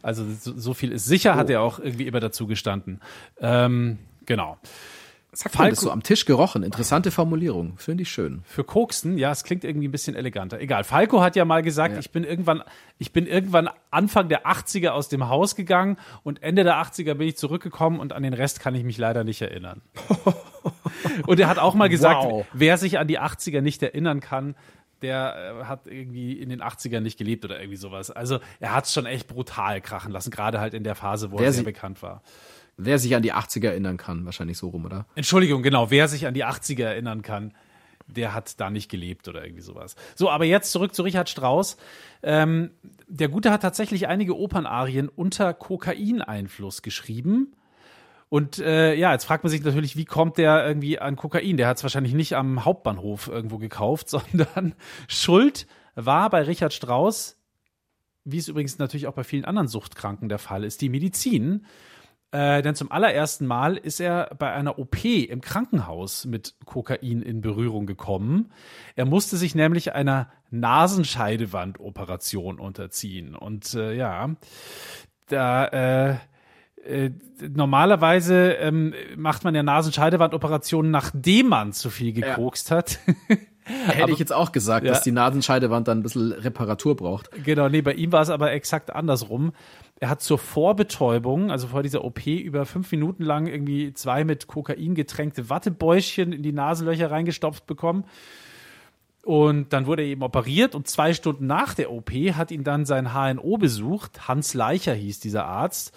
[0.04, 3.00] Also so, so viel ist sicher, hat er auch irgendwie immer dazu gestanden.
[3.40, 4.58] Ähm, genau.
[5.34, 6.62] Sagt man das so am Tisch gerochen?
[6.62, 7.78] Interessante Formulierung.
[7.78, 8.42] Finde ich schön.
[8.44, 10.60] Für Koksen, ja, es klingt irgendwie ein bisschen eleganter.
[10.60, 10.84] Egal.
[10.84, 12.64] Falco hat ja mal gesagt, ich bin irgendwann,
[12.98, 17.30] ich bin irgendwann Anfang der 80er aus dem Haus gegangen und Ende der 80er bin
[17.30, 19.82] ich zurückgekommen und an den Rest kann ich mich leider nicht erinnern.
[21.28, 22.46] und er hat auch mal gesagt, Wow.
[22.52, 24.56] wer sich an die 80er nicht erinnern kann,
[25.02, 28.12] der äh, hat irgendwie in den 80ern nicht gelebt oder irgendwie sowas.
[28.12, 31.40] Also er hat es schon echt brutal krachen lassen, gerade halt in der Phase, wo
[31.40, 32.22] Wer er sehr bekannt war.
[32.78, 35.06] Wer sich an die 80er erinnern kann, wahrscheinlich so rum, oder?
[35.16, 37.54] Entschuldigung, genau, wer sich an die 80er erinnern kann,
[38.08, 39.96] der hat da nicht gelebt oder irgendwie sowas.
[40.16, 41.78] So, aber jetzt zurück zu Richard Strauss.
[42.24, 42.72] Ähm,
[43.08, 47.54] der Gute hat tatsächlich einige Opernarien unter Kokaineinfluss geschrieben.
[48.32, 51.58] Und äh, ja, jetzt fragt man sich natürlich, wie kommt der irgendwie an Kokain?
[51.58, 54.74] Der hat es wahrscheinlich nicht am Hauptbahnhof irgendwo gekauft, sondern
[55.10, 57.38] Schuld war bei Richard Strauss,
[58.24, 61.66] wie es übrigens natürlich auch bei vielen anderen Suchtkranken der Fall ist, die Medizin.
[62.32, 67.42] Äh, denn zum allerersten Mal ist er bei einer OP im Krankenhaus mit Kokain in
[67.42, 68.54] Berührung gekommen.
[68.96, 73.36] Er musste sich nämlich einer Nasenscheidewandoperation unterziehen.
[73.36, 74.38] Und äh, ja,
[75.28, 76.16] da äh,
[76.86, 77.12] äh,
[77.56, 83.00] normalerweise ähm, macht man ja Nasenscheidewandoperationen, nachdem man zu viel gekokst hat.
[83.64, 84.92] Hätte Aber- ich jetzt auch gesagt, Ja.
[84.92, 87.30] dass die Nasenscheidewand dann ein bisschen Reparatur braucht.
[87.44, 89.54] Genau, nee, bei ihm war es aber exakt andersrum.
[90.00, 94.48] Er hat zur Vorbetäubung, also vor dieser OP, über fünf Minuten lang irgendwie zwei mit
[94.48, 98.06] Kokain getränkte Wattebäuschen in die Nasenlöcher reingestopft bekommen.
[99.24, 102.86] Und dann wurde er eben operiert und zwei Stunden nach der OP hat ihn dann
[102.86, 104.28] sein HNO besucht.
[104.28, 105.96] Hans Leicher hieß dieser Arzt.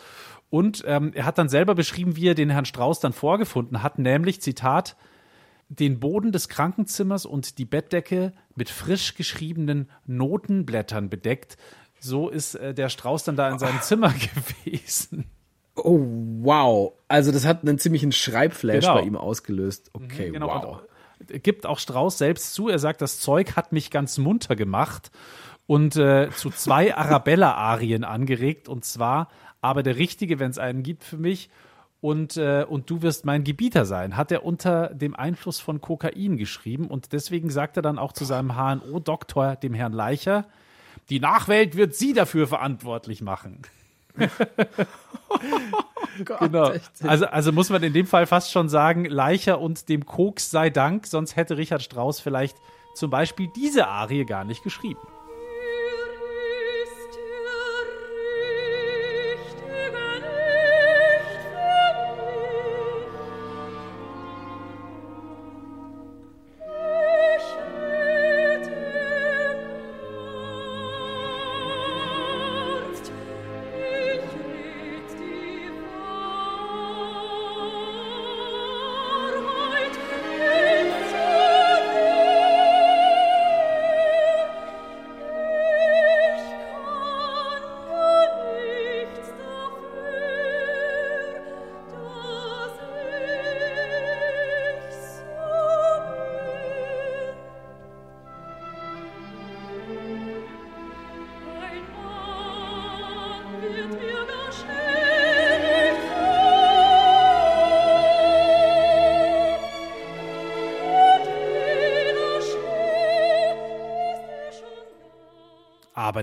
[0.50, 3.98] Und ähm, er hat dann selber beschrieben, wie er den Herrn Strauß dann vorgefunden hat,
[3.98, 4.96] nämlich, Zitat,
[5.68, 11.56] den Boden des Krankenzimmers und die Bettdecke mit frisch geschriebenen Notenblättern bedeckt.
[11.98, 14.12] So ist äh, der Strauß dann da in seinem Zimmer
[14.64, 15.24] gewesen.
[15.76, 16.00] Oh,
[16.42, 16.92] wow.
[17.08, 18.94] Also das hat einen ziemlichen Schreibflash Genau.
[18.94, 19.90] bei ihm ausgelöst.
[19.92, 20.82] Okay, Genau, wow.
[21.18, 22.68] und gibt auch Strauß selbst zu.
[22.68, 25.10] Er sagt, das Zeug hat mich ganz munter gemacht
[25.66, 28.68] und äh, zu zwei Arabella-Arien angeregt.
[28.68, 29.28] Und zwar,
[29.64, 31.48] aber der Richtige, wenn es einen gibt für mich.
[32.02, 36.36] Und, äh, und du wirst mein Gebieter sein, hat er unter dem Einfluss von Kokain
[36.36, 36.88] geschrieben.
[36.88, 40.44] Und deswegen sagt er dann auch zu seinem HNO-Doktor, dem Herrn Leicher,
[41.08, 43.62] die Nachwelt wird sie dafür verantwortlich machen.
[46.24, 46.72] genau.
[47.02, 50.68] Also, also muss man in dem Fall fast schon sagen, Leicher und dem Koks sei
[50.68, 52.58] Dank, sonst hätte Richard Strauss vielleicht
[52.94, 55.00] zum Beispiel diese Arie gar nicht geschrieben.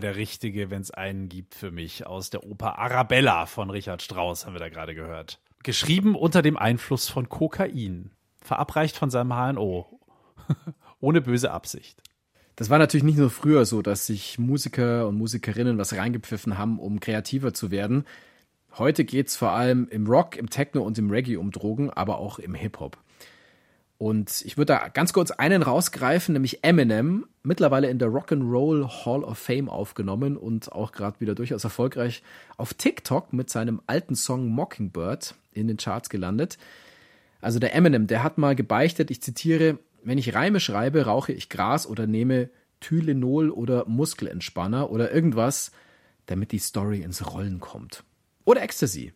[0.02, 4.46] Der Richtige, wenn es einen gibt für mich, aus der Oper Arabella von Richard Strauss,
[4.46, 5.40] haben wir da gerade gehört.
[5.64, 8.12] Geschrieben unter dem Einfluss von Kokain.
[8.42, 10.00] Verabreicht von seinem HNO.
[11.00, 12.02] Ohne böse Absicht.
[12.56, 16.80] Das war natürlich nicht nur früher so, dass sich Musiker und Musikerinnen was reingepfiffen haben,
[16.80, 18.06] um kreativer zu werden.
[18.78, 22.40] Heute geht's vor allem im Rock, im Techno und im Reggae um Drogen, aber auch
[22.40, 22.98] im Hip-Hop.
[24.02, 29.24] Und ich würde da ganz kurz einen rausgreifen, nämlich Eminem, mittlerweile in der Rock'n'Roll Hall
[29.24, 32.24] of Fame aufgenommen und auch gerade wieder durchaus erfolgreich
[32.58, 36.58] auf TikTok mit seinem alten Song Mockingbird in den Charts gelandet.
[37.42, 41.50] Also der Eminem, der hat mal gebeichtet, ich zitiere, wenn ich Reime schreibe, rauche ich
[41.50, 45.72] Gras oder nehme Tylenol oder Muskelentspanner oder irgendwas,
[46.26, 48.04] damit die Story ins Rollen kommt.
[48.46, 49.14] Oder Ecstasy.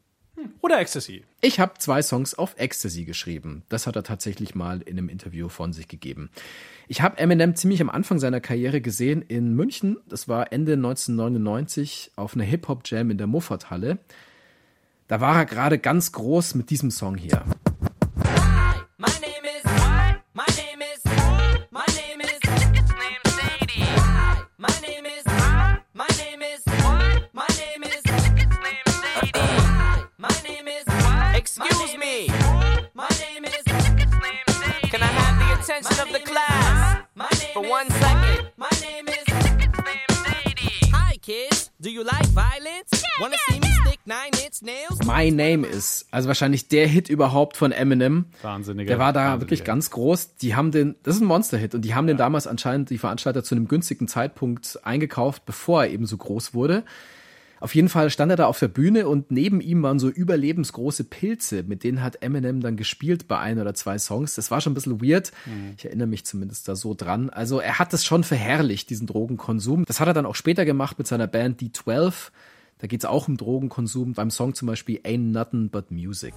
[0.61, 1.23] Oder Ecstasy.
[1.41, 3.63] Ich habe zwei Songs auf Ecstasy geschrieben.
[3.69, 6.29] Das hat er tatsächlich mal in einem Interview von sich gegeben.
[6.87, 9.97] Ich habe Eminem ziemlich am Anfang seiner Karriere gesehen in München.
[10.07, 13.99] Das war Ende 1999 auf einer Hip-Hop-Jam in der Muffathalle.
[15.07, 17.43] Da war er gerade ganz groß mit diesem Song hier.
[31.57, 32.27] Excuse me.
[32.93, 33.63] My name is.
[34.91, 36.97] Can I have the attention of the class
[37.53, 38.49] for one second?
[38.57, 39.23] My name is.
[40.91, 41.71] Hi, kids.
[41.79, 43.03] Do you like violence?
[43.21, 44.99] Wanna see me stick nine-inch nails?
[45.05, 48.25] My Name is, also wahrscheinlich der Hit überhaupt von Eminem.
[48.41, 48.89] Wahnsinniger.
[48.89, 49.41] Der war da Wahnsinniger.
[49.41, 50.35] wirklich ganz groß.
[50.35, 53.45] Die haben den, das ist ein Monster-Hit und die haben den damals anscheinend die Veranstalter
[53.45, 56.83] zu einem günstigen Zeitpunkt eingekauft, bevor er eben so groß wurde.
[57.59, 61.05] Auf jeden Fall stand er da auf der Bühne und neben ihm waren so überlebensgroße
[61.05, 64.35] Pilze, mit denen hat Eminem dann gespielt bei ein oder zwei Songs.
[64.35, 65.31] Das war schon ein bisschen weird.
[65.77, 67.29] Ich erinnere mich zumindest da so dran.
[67.29, 69.85] Also er hat das schon verherrlicht, diesen Drogenkonsum.
[69.85, 72.31] Das hat er dann auch später gemacht mit seiner Band D12.
[72.79, 74.13] Da geht's auch um Drogenkonsum.
[74.13, 76.33] Beim Song zum Beispiel Ain't Nothing But Music.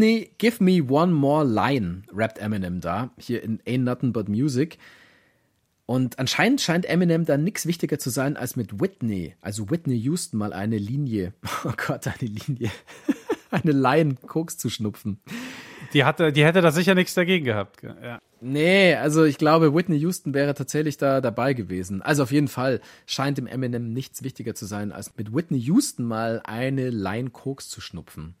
[0.00, 4.78] Whitney, give me one more line, rappt Eminem da, hier in Ain't Nothing But Music.
[5.84, 10.38] Und anscheinend scheint Eminem da nichts wichtiger zu sein, als mit Whitney, also Whitney Houston,
[10.38, 11.34] mal eine Linie,
[11.64, 12.70] oh Gott, eine Linie,
[13.50, 15.20] eine Line Koks zu schnupfen.
[15.92, 17.82] Die, hatte, die hätte da sicher nichts dagegen gehabt.
[17.82, 18.20] Ja.
[18.40, 22.00] Nee, also ich glaube, Whitney Houston wäre tatsächlich da dabei gewesen.
[22.00, 26.04] Also auf jeden Fall scheint dem Eminem nichts wichtiger zu sein, als mit Whitney Houston
[26.04, 28.36] mal eine Line Koks zu schnupfen.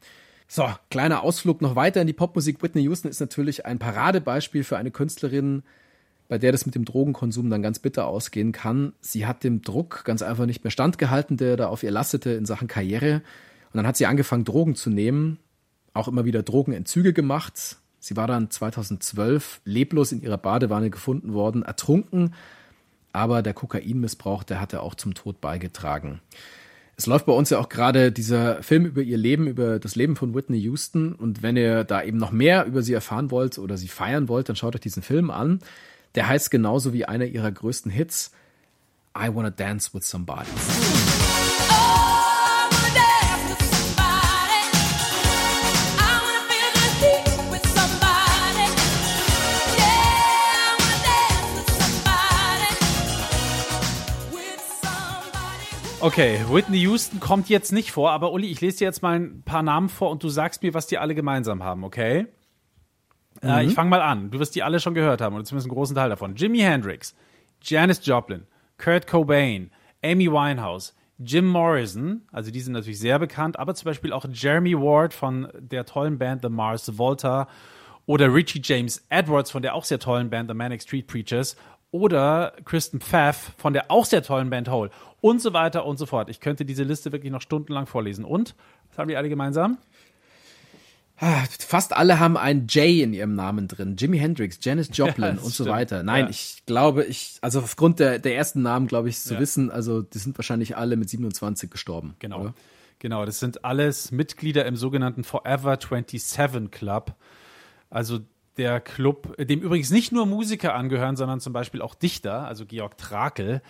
[0.52, 2.60] So, kleiner Ausflug noch weiter in die Popmusik.
[2.60, 5.62] Whitney Houston ist natürlich ein Paradebeispiel für eine Künstlerin,
[6.26, 8.92] bei der das mit dem Drogenkonsum dann ganz bitter ausgehen kann.
[9.00, 12.46] Sie hat dem Druck ganz einfach nicht mehr standgehalten, der da auf ihr lastete in
[12.46, 13.22] Sachen Karriere.
[13.72, 15.38] Und dann hat sie angefangen, Drogen zu nehmen,
[15.94, 17.76] auch immer wieder Drogenentzüge gemacht.
[18.00, 22.34] Sie war dann 2012 leblos in ihrer Badewanne gefunden worden, ertrunken,
[23.12, 26.20] aber der Kokainmissbrauch, der hatte auch zum Tod beigetragen.
[27.00, 30.16] Es läuft bei uns ja auch gerade dieser Film über ihr Leben, über das Leben
[30.16, 31.14] von Whitney Houston.
[31.14, 34.50] Und wenn ihr da eben noch mehr über sie erfahren wollt oder sie feiern wollt,
[34.50, 35.60] dann schaut euch diesen Film an.
[36.14, 38.32] Der heißt genauso wie einer ihrer größten Hits,
[39.16, 40.50] I Wanna Dance with Somebody.
[56.02, 59.42] Okay, Whitney Houston kommt jetzt nicht vor, aber Uli, ich lese dir jetzt mal ein
[59.42, 62.26] paar Namen vor und du sagst mir, was die alle gemeinsam haben, okay?
[63.42, 64.30] Äh, ich fange mal an.
[64.30, 66.36] Du wirst die alle schon gehört haben, oder zumindest einen großen Teil davon.
[66.36, 67.14] Jimi Hendrix,
[67.62, 68.46] Janis Joplin,
[68.78, 69.70] Kurt Cobain,
[70.02, 74.74] Amy Winehouse, Jim Morrison, also die sind natürlich sehr bekannt, aber zum Beispiel auch Jeremy
[74.74, 77.46] Ward von der tollen Band The Mars Volta
[78.06, 81.56] oder Richie James Edwards von der auch sehr tollen Band The Manic Street Preachers
[81.90, 86.06] oder Kristen Pfaff von der auch sehr tollen Band Hole und so weiter und so
[86.06, 86.28] fort.
[86.30, 88.24] Ich könnte diese Liste wirklich noch stundenlang vorlesen.
[88.24, 88.54] Und,
[88.90, 89.78] was haben die alle gemeinsam?
[91.58, 93.96] Fast alle haben ein J in ihrem Namen drin.
[93.98, 95.68] Jimi Hendrix, Janis Joplin Ja, und so stimmt.
[95.68, 96.02] weiter.
[96.02, 96.30] Nein, Ja.
[96.30, 99.40] ich glaube, ich, also aufgrund der, der ersten Namen glaube ich zu Ja.
[99.40, 102.14] wissen, also die sind wahrscheinlich alle mit 27 gestorben.
[102.20, 102.40] Genau.
[102.40, 102.54] Oder?
[103.00, 107.14] Genau, das sind alles Mitglieder im sogenannten Forever 27 Club.
[107.90, 108.20] Also
[108.60, 112.98] der Club, dem übrigens nicht nur Musiker angehören, sondern zum Beispiel auch Dichter, also Georg
[112.98, 113.62] Trakel.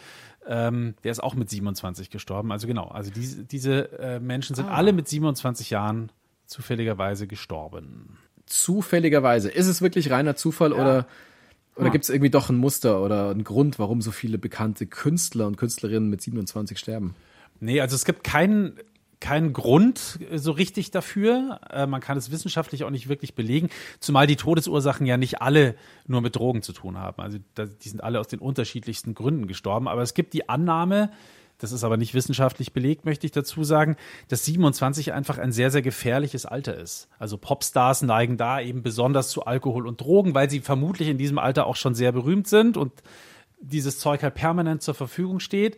[0.47, 2.51] Ähm, der ist auch mit 27 gestorben.
[2.51, 6.11] Also genau, also diese, diese äh, Menschen sind alle mit 27 Jahren
[6.47, 8.19] zufälligerweise gestorben.
[8.47, 9.49] Zufälligerweise.
[9.49, 11.07] Ist es wirklich reiner Zufall oder,
[11.77, 15.47] oder gibt es irgendwie doch ein Muster oder einen Grund, warum so viele bekannte Künstler
[15.47, 17.15] und Künstlerinnen mit 27 sterben?
[17.61, 18.81] Nee, also es gibt keinen
[19.21, 21.61] keinen Grund äh, so richtig dafür.
[21.71, 23.69] Äh, man kann es wissenschaftlich auch nicht wirklich belegen,
[24.01, 27.23] zumal die Todesursachen ja nicht alle nur mit Drogen zu tun haben.
[27.23, 29.89] Also die sind alle aus den unterschiedlichsten Gründen gestorben.
[29.89, 31.11] Aber es gibt die Annahme,
[31.61, 33.97] das ist aber nicht wissenschaftlich belegt, möchte ich dazu sagen,
[34.29, 37.09] dass 27 einfach ein sehr, sehr gefährliches Alter ist.
[37.19, 41.39] Also Popstars neigen da eben besonders zu Alkohol und Drogen, weil sie vermutlich in diesem
[41.39, 42.93] Alter auch schon sehr berühmt sind und
[43.61, 45.77] dieses Zeug halt permanent zur Verfügung steht.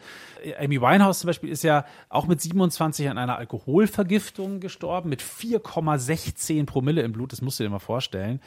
[0.59, 6.67] Amy Winehouse zum Beispiel ist ja auch mit 27 an einer Alkoholvergiftung gestorben, mit 4,16
[6.67, 8.41] Promille im Blut, das musst du dir mal vorstellen.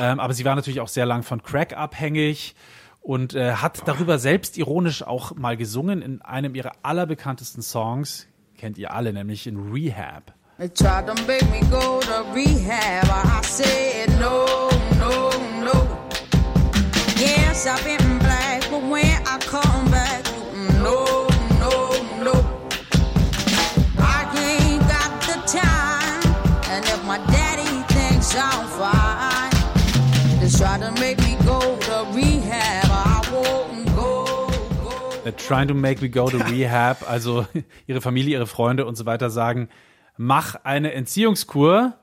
[0.00, 2.54] Ähm, aber sie war natürlich auch sehr lang von Crack abhängig
[3.00, 8.26] und äh, hat darüber selbst ironisch auch mal gesungen in einem ihrer allerbekanntesten Songs,
[8.56, 10.34] kennt ihr alle, nämlich in Rehab.
[10.56, 13.08] They tried to make me go to rehab.
[13.08, 14.70] I said no,
[15.00, 15.30] no,
[15.64, 16.08] no.
[17.18, 18.03] Yes, I've been
[28.36, 32.90] I'm fine, they try to make me go to rehab.
[32.90, 34.24] I won't go,
[34.82, 35.22] go.
[35.22, 36.96] They're trying to make me go to rehab.
[37.08, 37.46] Also
[37.86, 39.68] ihre Familie, ihre Freunde und so weiter sagen,
[40.16, 41.94] mach eine Entziehungskur.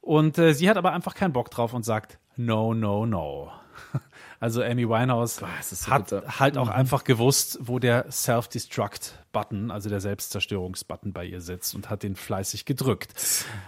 [0.00, 3.50] Und äh, sie hat aber einfach keinen Bock drauf und sagt, no, no, no.
[4.40, 6.38] Also Amy Winehouse es ist so hat bitter.
[6.38, 12.02] halt auch einfach gewusst, wo der Self-Destruct-Button, also der Selbstzerstörungsbutton bei ihr sitzt und hat
[12.02, 13.14] den fleißig gedrückt.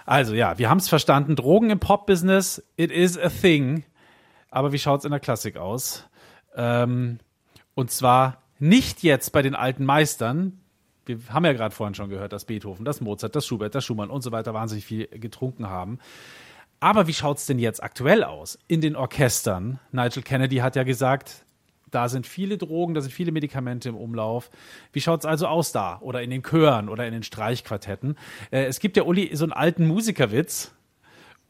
[0.05, 1.37] Also ja, wir haben es verstanden.
[1.37, 3.85] Drogen im Pop-Business, it is a thing.
[4.51, 6.05] Aber wie schaut's in der Klassik aus?
[6.55, 7.19] Ähm,
[7.75, 10.61] und zwar nicht jetzt bei den alten Meistern.
[11.05, 14.11] Wir haben ja gerade vorhin schon gehört, dass Beethoven, dass Mozart, dass Schubert, dass Schumann
[14.11, 15.99] und so weiter wahnsinnig viel getrunken haben.
[16.81, 19.79] Aber wie schaut's denn jetzt aktuell aus in den Orchestern?
[19.93, 21.45] Nigel Kennedy hat ja gesagt,
[21.91, 24.51] da sind viele Drogen, da sind viele Medikamente im Umlauf.
[24.93, 25.99] Wie schaut's also aus da?
[26.01, 28.19] Oder in den Chören oder in den Streichquartetten?
[28.51, 30.73] Äh, es gibt ja, Uli, so einen alten Musikerwitz.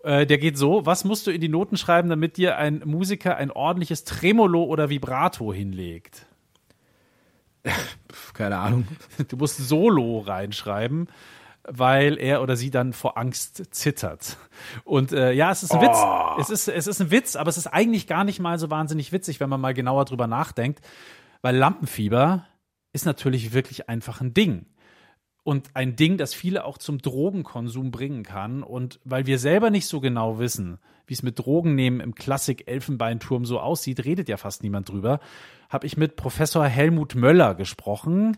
[0.05, 3.37] Äh, der geht so, was musst du in die Noten schreiben, damit dir ein Musiker
[3.37, 6.27] ein ordentliches Tremolo oder Vibrato hinlegt?
[8.35, 8.87] Keine Ahnung.
[9.29, 11.09] Du musst Solo reinschreiben,
[11.69, 14.37] weil er oder sie dann vor Angst zittert.
[14.85, 15.99] Und äh, ja, es ist ein Witz.
[16.41, 19.13] Es ist, es ist ein Witz, aber es ist eigentlich gar nicht mal so wahnsinnig
[19.13, 20.81] witzig, wenn man mal genauer drüber nachdenkt.
[21.43, 22.47] Weil Lampenfieber
[22.93, 24.67] ist natürlich wirklich einfach ein Ding.
[25.43, 28.63] Und ein Ding, das viele auch zum Drogenkonsum bringen kann.
[28.63, 33.61] Und weil wir selber nicht so genau wissen, wie es mit Drogennehmen im Klassik-Elfenbeinturm so
[33.61, 35.21] aussieht, redet ja fast niemand drüber,
[35.69, 38.37] habe ich mit Professor Helmut Möller gesprochen.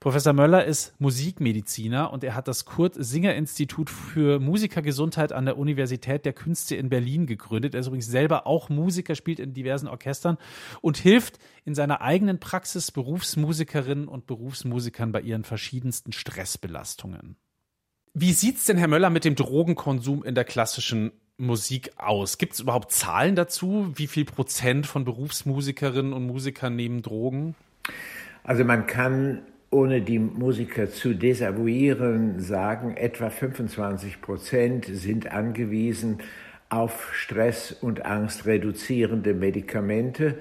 [0.00, 6.32] Professor Möller ist Musikmediziner und er hat das Kurt-Singer-Institut für Musikergesundheit an der Universität der
[6.32, 7.74] Künste in Berlin gegründet.
[7.74, 10.38] Er ist übrigens selber auch Musiker, spielt in diversen Orchestern
[10.80, 17.36] und hilft in seiner eigenen Praxis Berufsmusikerinnen und Berufsmusikern bei ihren verschiedensten Stressbelastungen.
[18.14, 22.36] Wie sieht's denn, Herr Möller, mit dem Drogenkonsum in der klassischen Musik aus?
[22.38, 23.92] Gibt es überhaupt Zahlen dazu?
[23.94, 27.54] Wie viel Prozent von Berufsmusikerinnen und Musikern nehmen Drogen?
[28.42, 36.18] Also man kann, ohne die Musiker zu desavouieren, sagen, etwa 25 Prozent sind angewiesen
[36.70, 40.38] auf Stress- und Angst reduzierende Medikamente.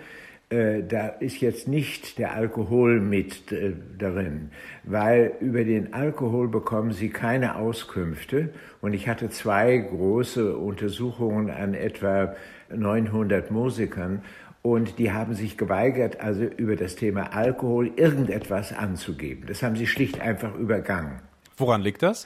[0.50, 4.52] Äh, da ist jetzt nicht der Alkohol mit äh, darin,
[4.86, 8.50] weil über den Alkohol bekommen sie keine Auskünfte.
[8.80, 12.36] Und ich hatte zwei große Untersuchungen an etwa
[12.74, 14.22] 900 Musikern
[14.62, 19.48] und die haben sich geweigert, also über das Thema Alkohol irgendetwas anzugeben.
[19.48, 21.20] Das haben sie schlicht einfach übergangen.
[21.58, 22.26] Woran liegt das?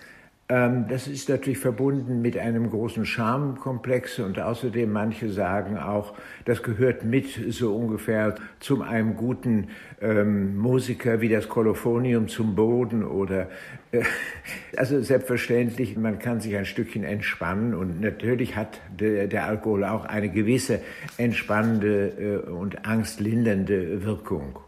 [0.51, 6.61] Ähm, Das ist natürlich verbunden mit einem großen Schamkomplex und außerdem manche sagen auch, das
[6.61, 9.69] gehört mit so ungefähr zu einem guten
[10.01, 13.47] ähm, Musiker wie das Kolophonium zum Boden oder
[13.93, 14.03] äh,
[14.75, 20.03] also selbstverständlich, man kann sich ein Stückchen entspannen und natürlich hat der, der Alkohol auch
[20.03, 20.81] eine gewisse
[21.17, 24.59] entspannende äh, und angstlindernde Wirkung.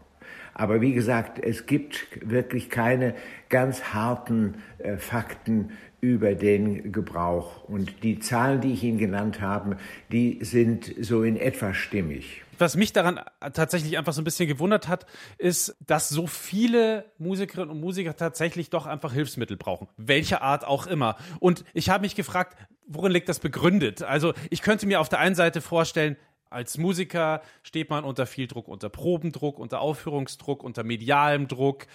[0.54, 3.14] Aber wie gesagt, es gibt wirklich keine
[3.48, 7.64] ganz harten äh, Fakten über den Gebrauch.
[7.64, 9.78] Und die Zahlen, die ich Ihnen genannt habe,
[10.12, 12.42] die sind so in etwa stimmig.
[12.58, 13.20] Was mich daran
[13.52, 15.06] tatsächlich einfach so ein bisschen gewundert hat,
[15.38, 19.88] ist, dass so viele Musikerinnen und Musiker tatsächlich doch einfach Hilfsmittel brauchen.
[19.96, 21.16] Welcher Art auch immer.
[21.40, 24.02] Und ich habe mich gefragt, worin liegt das begründet?
[24.02, 26.16] Also ich könnte mir auf der einen Seite vorstellen,
[26.50, 31.86] als Musiker steht man unter viel Druck, unter Probendruck, unter Aufführungsdruck, unter medialem Druck,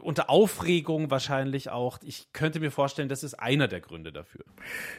[0.00, 1.98] unter Aufregung wahrscheinlich auch.
[2.04, 4.44] Ich könnte mir vorstellen, das ist einer der Gründe dafür.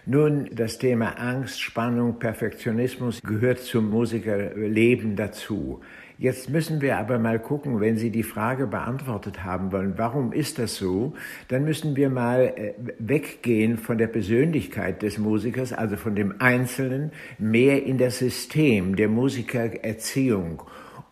[0.05, 5.81] Nun, das Thema Angst, Spannung, Perfektionismus gehört zum Musikerleben dazu.
[6.17, 10.59] Jetzt müssen wir aber mal gucken, wenn Sie die Frage beantwortet haben wollen, warum ist
[10.59, 11.13] das so,
[11.49, 17.11] dann müssen wir mal äh, weggehen von der Persönlichkeit des Musikers, also von dem Einzelnen,
[17.37, 20.61] mehr in das System der Musikererziehung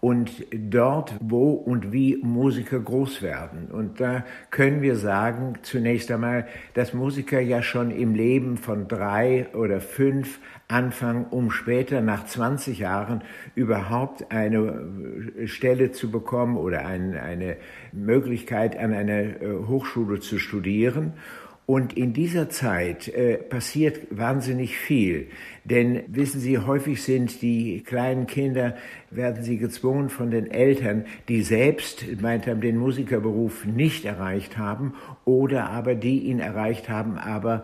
[0.04, 3.70] und dort, wo und wie Musiker groß werden.
[3.72, 9.48] Und da können wir sagen, zunächst einmal, dass Musiker ja schon im Leben von drei
[9.54, 13.24] oder fünf anfangen, um später nach 20 Jahren
[13.56, 14.92] überhaupt eine
[15.46, 17.56] Stelle zu bekommen oder ein, eine
[17.94, 21.14] Möglichkeit an einer äh, Hochschule zu studieren.
[21.66, 25.28] Und in dieser Zeit äh, passiert wahnsinnig viel.
[25.64, 28.76] Denn wissen Sie, häufig sind die kleinen Kinder,
[29.16, 34.94] werden sie gezwungen von den Eltern, die selbst, meint haben, den Musikerberuf nicht erreicht haben
[35.24, 37.64] oder aber die ihn erreicht haben, aber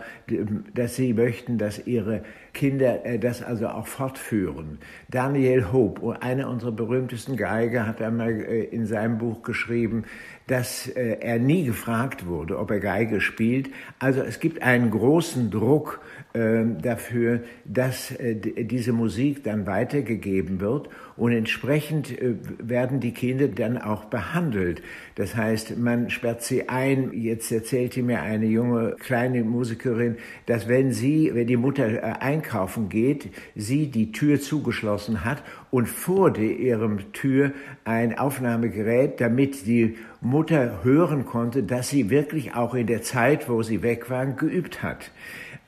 [0.74, 2.24] dass sie möchten, dass ihre
[2.54, 4.80] Kinder äh, das also auch fortführen.
[5.10, 10.06] Daniel Hope, einer unserer berühmtesten Geiger, hat einmal äh, in seinem Buch geschrieben,
[10.50, 13.70] dass äh, er nie gefragt wurde, ob er Geige spielt.
[14.00, 16.02] Also es gibt einen großen Druck
[16.34, 23.80] dafür, dass äh, diese Musik dann weitergegeben wird und entsprechend äh, werden die Kinder dann
[23.80, 24.84] auch behandelt.
[25.16, 27.12] Das heißt, man sperrt sie ein.
[27.14, 32.90] Jetzt erzählte mir eine junge kleine Musikerin, dass wenn sie, wenn die Mutter äh, einkaufen
[32.90, 37.54] geht, sie die Tür zugeschlossen hat und vor ihrem Tür
[37.86, 43.64] ein Aufnahmegerät, damit die Mutter hören konnte, dass sie wirklich auch in der Zeit, wo
[43.64, 45.12] sie weg waren, geübt hat.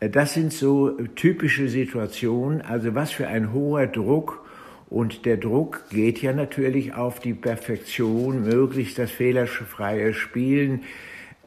[0.02, 4.46] Äh, Das sind so typische Situationen, also was für ein hoher Druck
[4.90, 10.82] und der Druck geht ja natürlich auf die Perfektion, möglichst das fehlerfreie Spielen.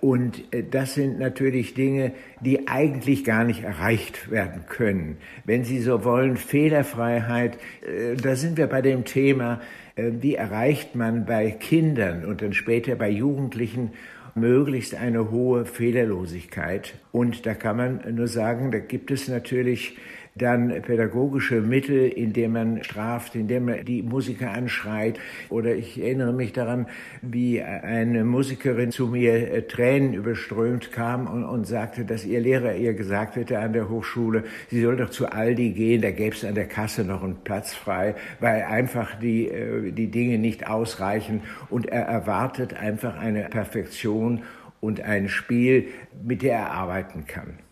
[0.00, 5.18] Und äh, das sind natürlich Dinge, die eigentlich gar nicht erreicht werden können.
[5.44, 9.60] Wenn Sie so wollen, Fehlerfreiheit, äh, da sind wir bei dem Thema,
[9.96, 13.90] äh, wie erreicht man bei Kindern und dann später bei Jugendlichen
[14.34, 16.94] möglichst eine hohe Fehlerlosigkeit.
[17.12, 19.96] Und da kann man nur sagen, da gibt es natürlich
[20.36, 25.20] dann pädagogische Mittel, indem man straft, indem man die Musiker anschreit.
[25.48, 26.86] Oder ich erinnere mich daran,
[27.22, 32.74] wie eine Musikerin zu mir äh, Tränen überströmt kam und, und sagte, dass ihr Lehrer
[32.74, 36.44] ihr gesagt hätte an der Hochschule, sie soll doch zu Aldi gehen, da gäbe es
[36.44, 41.42] an der Kasse noch einen Platz frei, weil einfach die, äh, die Dinge nicht ausreichen.
[41.70, 44.42] Und er erwartet einfach eine Perfektion
[44.80, 45.86] und ein Spiel,
[46.24, 47.63] mit der er arbeiten kann.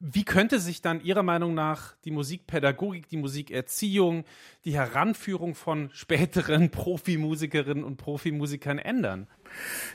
[0.00, 4.24] Wie könnte sich dann Ihrer Meinung nach die Musikpädagogik, die Musikerziehung,
[4.64, 9.26] die Heranführung von späteren Profimusikerinnen und Profimusikern ändern?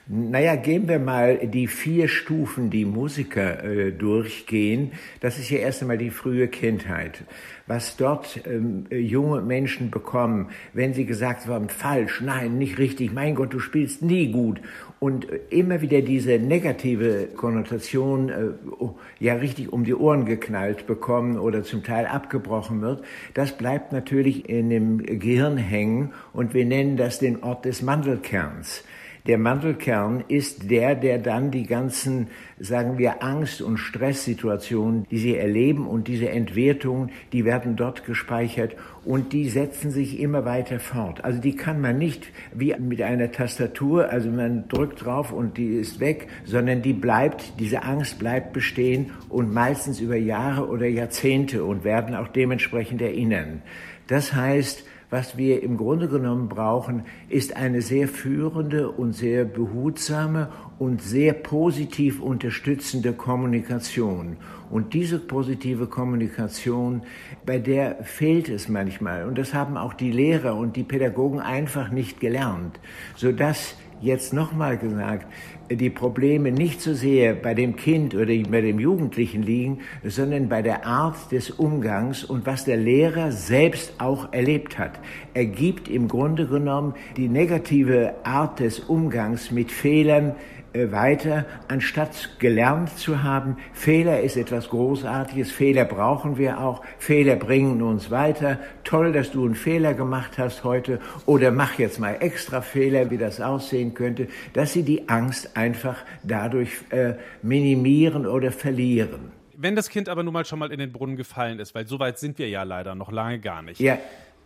[0.06, 4.92] Naja, gehen wir mal die vier Stufen, die Musiker äh, durchgehen.
[5.22, 7.24] Das ist ja erst einmal die frühe Kindheit.
[7.68, 13.34] Was dort ähm, junge Menschen bekommen, wenn sie gesagt haben, falsch, nein, nicht richtig, mein
[13.34, 14.60] Gott, du spielst nie gut.
[15.00, 18.50] Und äh, immer wieder diese negative Konnotation äh,
[18.80, 23.94] oh, ja richtig um die Ohren geknallt bekommen oder zum Teil abgebrochen wird, das bleibt
[23.94, 28.84] natürlich in dem Gehirn hängen und wir nennen das den Ort des Mandelkerns.
[29.26, 32.28] Der Mandelkern ist der, der dann die ganzen,
[32.60, 38.76] sagen wir, Angst- und Stresssituationen, die sie erleben und diese Entwertungen, die werden dort gespeichert
[39.06, 41.24] und die setzen sich immer weiter fort.
[41.24, 45.78] Also die kann man nicht wie mit einer Tastatur, also man drückt drauf und die
[45.78, 51.64] ist weg, sondern die bleibt, diese Angst bleibt bestehen und meistens über Jahre oder Jahrzehnte
[51.64, 53.62] und werden auch dementsprechend erinnern.
[54.08, 54.84] Das heißt,
[55.14, 60.50] was wir im Grunde genommen brauchen, ist eine sehr führende und sehr behutsame
[60.80, 64.38] und sehr positiv unterstützende Kommunikation.
[64.72, 67.04] Und diese positive Kommunikation,
[67.46, 69.28] bei der fehlt es manchmal.
[69.28, 72.80] Und das haben auch die Lehrer und die Pädagogen einfach nicht gelernt,
[73.16, 75.28] sodass jetzt nochmal gesagt,
[75.76, 80.62] die Probleme nicht so sehr bei dem Kind oder bei dem Jugendlichen liegen, sondern bei
[80.62, 85.00] der Art des Umgangs und was der Lehrer selbst auch erlebt hat.
[85.34, 90.36] Er gibt im Grunde genommen die negative Art des Umgangs mit Fehlern
[90.74, 97.82] weiter, anstatt gelernt zu haben, Fehler ist etwas Großartiges, Fehler brauchen wir auch, Fehler bringen
[97.82, 102.62] uns weiter, toll, dass du einen Fehler gemacht hast heute oder mach jetzt mal extra
[102.62, 109.32] Fehler, wie das aussehen könnte, dass sie die Angst einfach dadurch äh, minimieren oder verlieren.
[109.56, 112.00] Wenn das Kind aber nun mal schon mal in den Brunnen gefallen ist, weil so
[112.00, 113.80] weit sind wir ja leider noch lange gar nicht.
[113.80, 113.98] Ja,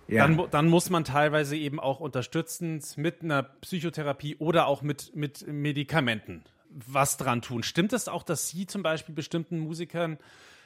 [0.08, 0.28] ja.
[0.28, 5.46] Dann, dann muss man teilweise eben auch unterstützend mit einer Psychotherapie oder auch mit, mit
[5.48, 7.64] Medikamenten was dran tun.
[7.64, 10.18] Stimmt es auch, dass Sie zum Beispiel bestimmten Musikern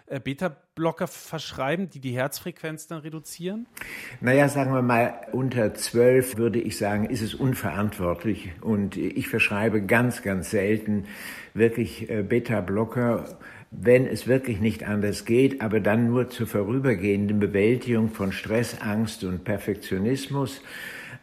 [0.08, 3.68] äh, Beta-Blocker verschreiben, die die Herzfrequenz dann reduzieren?
[4.20, 8.52] Naja, sagen wir mal, unter zwölf würde ich sagen, ist es unverantwortlich.
[8.62, 11.06] Und ich verschreibe ganz, ganz selten
[11.54, 13.38] wirklich äh, Beta-Blocker,
[13.72, 19.24] wenn es wirklich nicht anders geht, aber dann nur zur vorübergehenden Bewältigung von Stress, Angst
[19.24, 20.62] und Perfektionismus.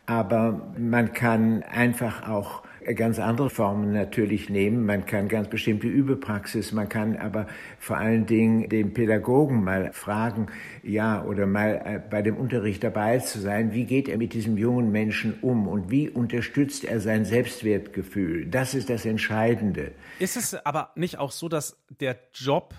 [0.06, 2.62] Aber man kann einfach auch
[2.94, 4.86] ganz andere Formen natürlich nehmen.
[4.86, 7.46] Man kann ganz bestimmte Übepraxis, man kann aber
[7.78, 10.46] vor allen Dingen den Pädagogen mal fragen,
[10.82, 14.56] ja, oder mal äh, bei dem Unterricht dabei zu sein, wie geht er mit diesem
[14.56, 18.46] jungen Menschen um und wie unterstützt er sein Selbstwertgefühl?
[18.46, 19.92] Das ist das Entscheidende.
[20.18, 22.74] Ist es aber nicht auch so, dass der Job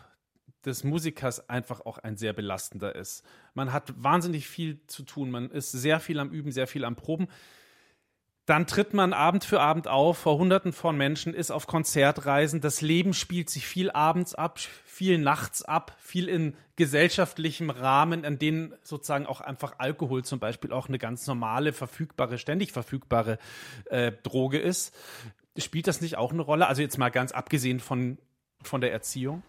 [0.66, 3.24] des Musikers einfach auch ein sehr belastender ist?
[3.53, 6.95] Man hat wahnsinnig viel zu tun, man ist sehr viel am Üben, sehr viel am
[6.95, 7.28] Proben.
[8.50, 12.62] Dann tritt man Abend für Abend auf vor Hunderten von Menschen, ist auf Konzertreisen.
[12.62, 18.39] Das Leben spielt sich viel abends ab, viel nachts ab, viel in gesellschaftlichem Rahmen, an
[18.39, 23.38] denen sozusagen auch einfach Alkohol zum Beispiel auch eine ganz normale, verfügbare, ständig verfügbare
[23.86, 24.95] äh, Droge ist.
[25.56, 26.66] Spielt das nicht auch eine Rolle?
[26.66, 28.18] Also jetzt mal ganz abgesehen von,
[28.64, 29.43] von der Erziehung?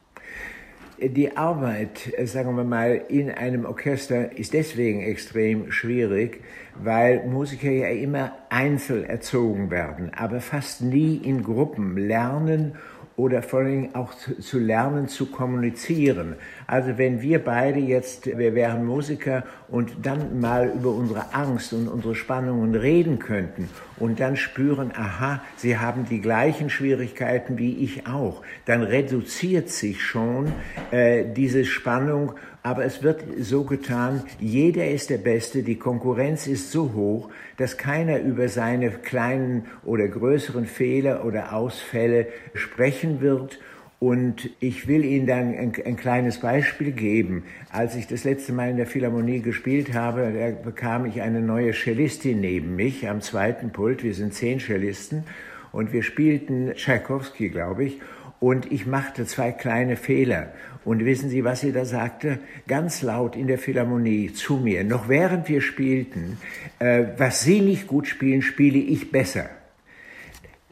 [1.02, 6.42] Die Arbeit, äh, sagen wir mal, in einem Orchester ist deswegen extrem schwierig,
[6.74, 12.74] weil Musiker ja immer einzeln erzogen werden, aber fast nie in Gruppen lernen
[13.20, 16.36] oder vor Dingen auch zu lernen zu kommunizieren.
[16.66, 21.86] Also wenn wir beide jetzt, wir wären Musiker und dann mal über unsere Angst und
[21.86, 23.68] unsere Spannungen reden könnten
[23.98, 30.02] und dann spüren, aha, sie haben die gleichen Schwierigkeiten wie ich auch, dann reduziert sich
[30.02, 30.50] schon
[30.90, 32.32] äh, diese Spannung
[32.62, 37.78] Aber es wird so getan, jeder ist der Beste, die Konkurrenz ist so hoch, dass
[37.78, 43.58] keiner über seine kleinen oder größeren Fehler oder Ausfälle sprechen wird.
[43.98, 47.44] Und ich will Ihnen dann ein, ein, kleines Beispiel geben.
[47.70, 51.72] Als ich das letzte Mal in der Philharmonie gespielt habe, da bekam ich eine neue
[51.72, 54.02] Cellistin neben mich am zweiten Pult.
[54.02, 55.24] Wir sind zehn Cellisten
[55.72, 58.00] und wir spielten Tchaikovsky, glaube ich.
[58.40, 60.48] Und ich machte zwei kleine Fehler.
[60.84, 62.38] Und wissen Sie, was sie da sagte?
[62.66, 66.38] Ganz laut in der Philharmonie zu mir, noch während wir spielten,
[66.78, 69.50] äh, was Sie nicht gut spielen, spiele ich besser.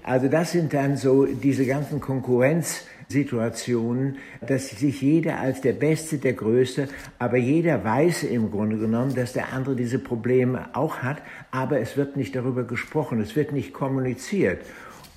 [0.03, 6.33] Also das sind dann so diese ganzen Konkurrenzsituationen, dass sich jeder als der Beste, der
[6.33, 6.89] Größte,
[7.19, 11.99] aber jeder weiß im Grunde genommen, dass der andere diese Probleme auch hat, aber es
[11.99, 14.62] wird nicht darüber gesprochen, es wird nicht kommuniziert.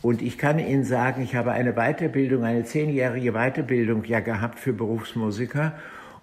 [0.02, 4.74] Und ich kann Ihnen sagen, ich habe eine Weiterbildung, eine zehnjährige Weiterbildung ja gehabt für
[4.74, 5.74] Berufsmusiker.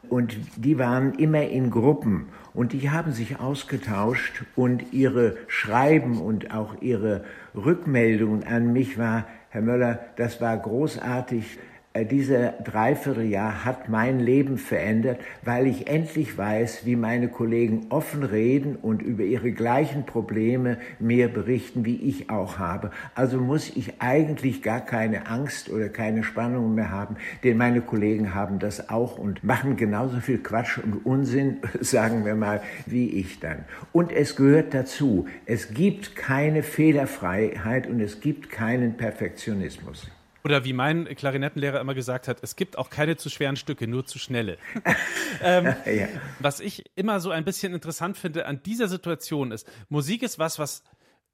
[0.09, 6.55] Und die waren immer in Gruppen und die haben sich ausgetauscht und ihre Schreiben und
[6.55, 7.25] auch ihre
[7.55, 11.59] Rückmeldungen an mich war, Herr Möller, das war großartig.
[11.99, 18.23] Äh, Diese Dreivierteljahr hat mein Leben verändert, weil ich endlich weiß, wie meine Kollegen offen
[18.23, 22.91] reden und über ihre gleichen Probleme mir berichten, wie ich auch habe.
[23.15, 28.35] Also muss ich eigentlich gar keine Angst oder keine Spannung mehr haben, denn meine Kollegen
[28.35, 33.41] haben das auch und machen genauso viel Quatsch und Unsinn, sagen wir mal, wie ich
[33.41, 33.65] dann.
[33.93, 40.09] Und es gehört dazu, es gibt keine Fehlerfreiheit und es gibt keinen Perfektionismus.
[40.45, 44.07] Oder wie mein Klarinettenlehrer immer gesagt hat, es gibt auch keine zu schweren Stücke, nur
[44.07, 44.59] zu schnelle.
[45.43, 46.09] ähm, ja.
[46.39, 50.59] Was ich immer so ein bisschen interessant finde an dieser Situation ist, Musik ist was,
[50.59, 50.85] was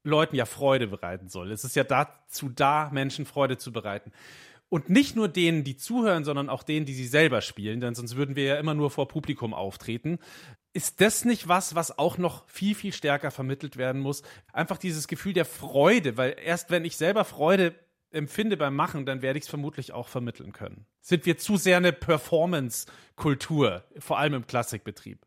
[0.03, 1.51] Leuten ja Freude bereiten soll.
[1.51, 4.11] Es ist ja dazu da, Menschen Freude zu bereiten.
[4.69, 8.15] Und nicht nur denen, die zuhören, sondern auch denen, die sie selber spielen, denn sonst
[8.15, 10.19] würden wir ja immer nur vor Publikum auftreten.
[10.73, 14.23] Ist das nicht was, was auch noch viel, viel stärker vermittelt werden muss?
[14.51, 17.75] Einfach dieses Gefühl der Freude, weil erst wenn ich selber Freude
[18.15, 20.85] empfinde beim Machen, dann werde ich es vermutlich auch vermitteln können.
[21.01, 21.93] Sind wir zu sehr eine
[23.15, 25.17] Performance-Kultur, vor allem im Klassikbetrieb?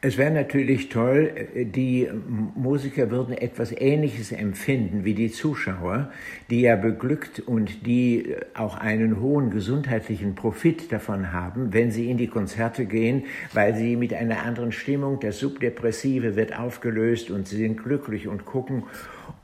[0.00, 2.08] Es wäre natürlich toll, die
[2.56, 6.10] Musiker würden etwas Ähnliches empfinden wie die Zuschauer,
[6.50, 12.16] die ja beglückt und die auch einen hohen gesundheitlichen Profit davon haben, wenn sie in
[12.16, 17.56] die Konzerte gehen, weil sie mit einer anderen Stimmung, das Subdepressive wird aufgelöst und sie
[17.56, 18.84] sind glücklich und gucken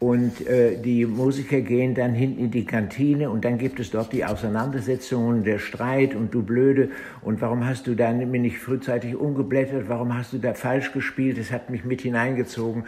[0.00, 4.12] und äh, die Musiker gehen dann hinten in die Kantine und dann gibt es dort
[4.12, 6.90] die Auseinandersetzungen, der Streit und du Blöde
[7.22, 11.38] und warum hast du dann mir nicht frühzeitig umgeblättert, warum hast du da falsch gespielt,
[11.38, 12.84] das hat mich mit hineingezogen.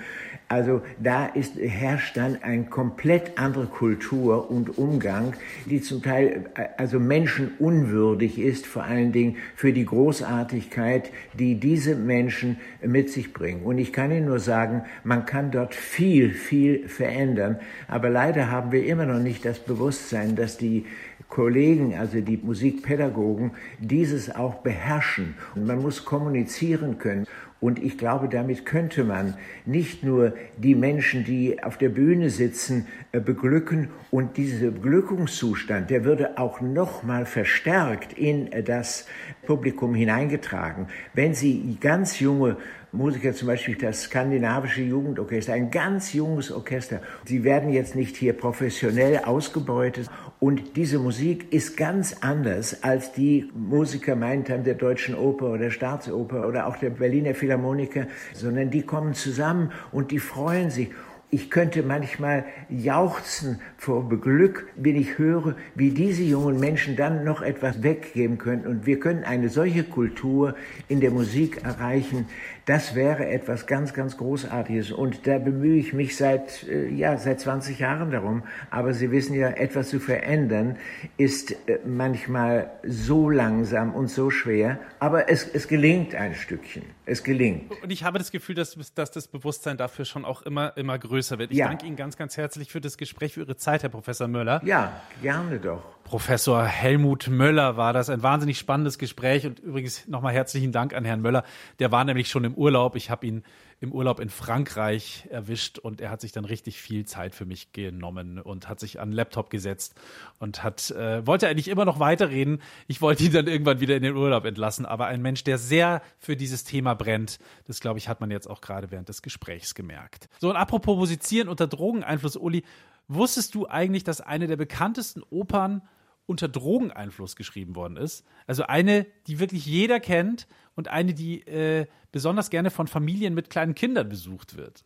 [0.49, 5.35] Also da ist, herrscht dann eine komplett andere Kultur und Umgang,
[5.67, 6.47] die zum Teil
[6.77, 13.63] also menschenunwürdig ist, vor allen Dingen für die Großartigkeit, die diese Menschen mit sich bringen.
[13.63, 18.73] Und ich kann Ihnen nur sagen, man kann dort viel, viel verändern, aber leider haben
[18.73, 20.85] wir immer noch nicht das Bewusstsein, dass die
[21.31, 25.37] Kollegen, also die Musikpädagogen, dieses auch beherrschen.
[25.55, 27.27] Und man muss kommunizieren können.
[27.61, 29.35] Und ich glaube, damit könnte man
[29.67, 36.05] nicht nur die Menschen, die auf der Bühne sitzen, äh, beglücken und dieser Beglückungszustand, der
[36.05, 39.07] würde auch noch mal verstärkt in äh, das
[39.47, 40.87] Publikum hineingetragen.
[41.13, 42.57] Wenn Sie ganz junge
[42.93, 47.01] Musiker, zum Beispiel das skandinavische Jugendorchester, ein ganz junges Orchester.
[47.25, 50.11] Sie werden jetzt nicht hier professionell ausgebeutet
[50.41, 55.71] und diese Musik ist ganz anders als die Musiker meinten der Deutschen Oper oder der
[55.71, 60.91] Staatsoper oder auch der Berliner Philharmoniker, sondern die kommen zusammen und die freuen sich
[61.33, 67.41] ich könnte manchmal jauchzen vor Beglück, wenn ich höre, wie diese jungen Menschen dann noch
[67.41, 68.67] etwas weggeben können.
[68.67, 70.57] Und wir können eine solche Kultur
[70.89, 72.27] in der Musik erreichen.
[72.67, 74.93] Das wäre etwas ganz, ganz Großartiges.
[74.93, 78.43] Und da bemühe ich mich seit, äh, ja, seit 20 Jahren darum.
[78.71, 80.77] Aber Sie wissen ja, etwas zu verändern
[81.17, 84.79] ist äh, manchmal so langsam und so schwer.
[84.99, 86.83] Aber es, es gelingt ein Stückchen.
[87.07, 87.71] Es gelingt.
[87.83, 91.39] Und ich habe das Gefühl, dass, dass das Bewusstsein dafür schon auch immer, immer größer
[91.39, 91.51] wird.
[91.51, 91.69] Ich Ja.
[91.69, 94.61] danke Ihnen ganz, ganz herzlich für das Gespräch, für Ihre Zeit, Herr Professor Möller.
[94.65, 95.83] Ja, gerne doch.
[96.11, 98.11] Professor Helmut Möller war das.
[98.11, 99.47] Ein wahnsinnig spannendes Gespräch.
[99.47, 101.45] Und übrigens nochmal herzlichen Dank an Herrn Möller.
[101.79, 102.97] Der war nämlich schon im Urlaub.
[102.97, 103.45] Ich habe ihn
[103.79, 107.71] im Urlaub in Frankreich erwischt und er hat sich dann richtig viel Zeit für mich
[107.71, 109.95] genommen und hat sich an den Laptop gesetzt
[110.41, 112.61] und hat, äh, wollte eigentlich immer noch weiterreden.
[112.89, 114.87] Ich wollte ihn dann irgendwann wieder in den Urlaub entlassen.
[114.87, 117.39] Aber ein Mensch, der sehr für dieses Thema brennt,
[117.69, 120.29] das glaube ich, hat man jetzt auch gerade während des Gesprächs gemerkt.
[120.41, 122.65] So, und apropos Musizieren unter Drogeneinfluss, Uli,
[123.07, 125.83] wusstest du eigentlich, dass eine der bekanntesten Opern
[126.31, 128.25] unter Drogeneinfluss geschrieben worden ist.
[128.47, 133.51] Also eine, die wirklich jeder kennt und eine, die äh, besonders gerne von Familien mit
[133.51, 134.85] kleinen Kindern besucht wird.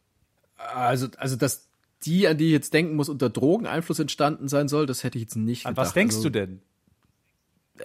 [0.57, 1.69] Also, also dass
[2.05, 5.25] die, an die ich jetzt denken muss, unter Drogeneinfluss entstanden sein soll, das hätte ich
[5.25, 5.87] jetzt nicht An gedacht.
[5.87, 6.63] was denkst also, du denn?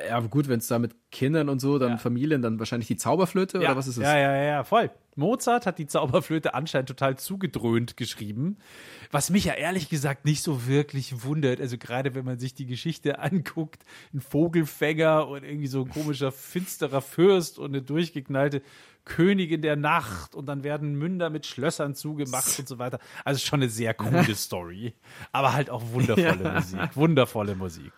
[0.08, 2.98] Ja, aber gut, wenn es da mit Kindern und so, dann Familien, dann wahrscheinlich die
[2.98, 4.04] Zauberflöte ja, oder was ist es?
[4.04, 4.92] Ja, ja, ja, ja, voll.
[5.16, 8.58] Mozart hat die Zauberflöte anscheinend total zugedröhnt geschrieben,
[9.12, 11.60] was mich ja ehrlich gesagt nicht so wirklich wundert.
[11.60, 13.84] Also gerade wenn man sich die Geschichte anguckt,
[14.14, 18.62] ein Vogelfänger und irgendwie so ein komischer finsterer Fürst und eine durchgeknallte
[19.06, 23.00] Königin der Nacht und dann werden Münder mit Schlössern zugemacht und so weiter.
[23.26, 24.94] Also schon eine sehr coole Story,
[25.32, 26.54] aber halt auch wundervolle Ja.
[26.54, 27.92] Musik, wundervolle Musik.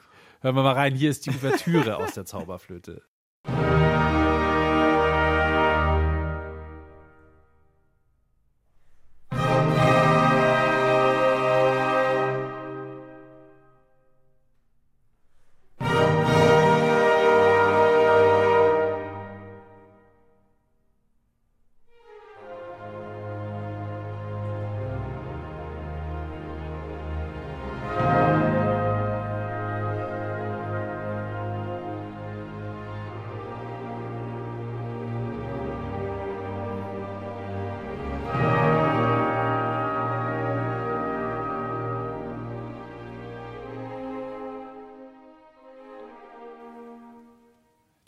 [0.43, 3.03] Hören wir mal rein, hier ist die Ouvertüre aus der Zauberflöte.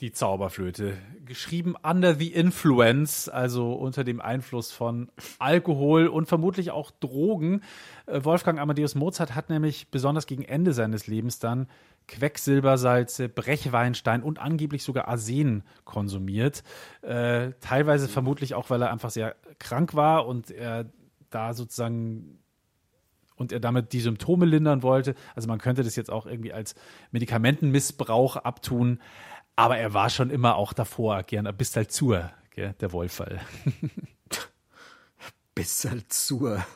[0.03, 0.97] Die Zauberflöte.
[1.23, 7.61] Geschrieben under the influence, also unter dem Einfluss von Alkohol und vermutlich auch Drogen.
[8.05, 11.69] Äh, Wolfgang Amadeus Mozart hat nämlich besonders gegen Ende seines Lebens dann
[12.09, 16.65] Quecksilbersalze, Brechweinstein und angeblich sogar Arsen konsumiert.
[17.01, 20.91] Äh, teilweise vermutlich auch, weil er einfach sehr krank war und er
[21.29, 22.43] da sozusagen
[23.35, 25.15] und er damit die Symptome lindern wollte.
[25.35, 26.75] Also man könnte das jetzt auch irgendwie als
[27.11, 28.99] Medikamentenmissbrauch abtun,
[29.55, 33.41] aber er war schon immer auch davor gern ein bisschen zur, gell, der Wohlfall.
[35.55, 36.65] Bissal zur.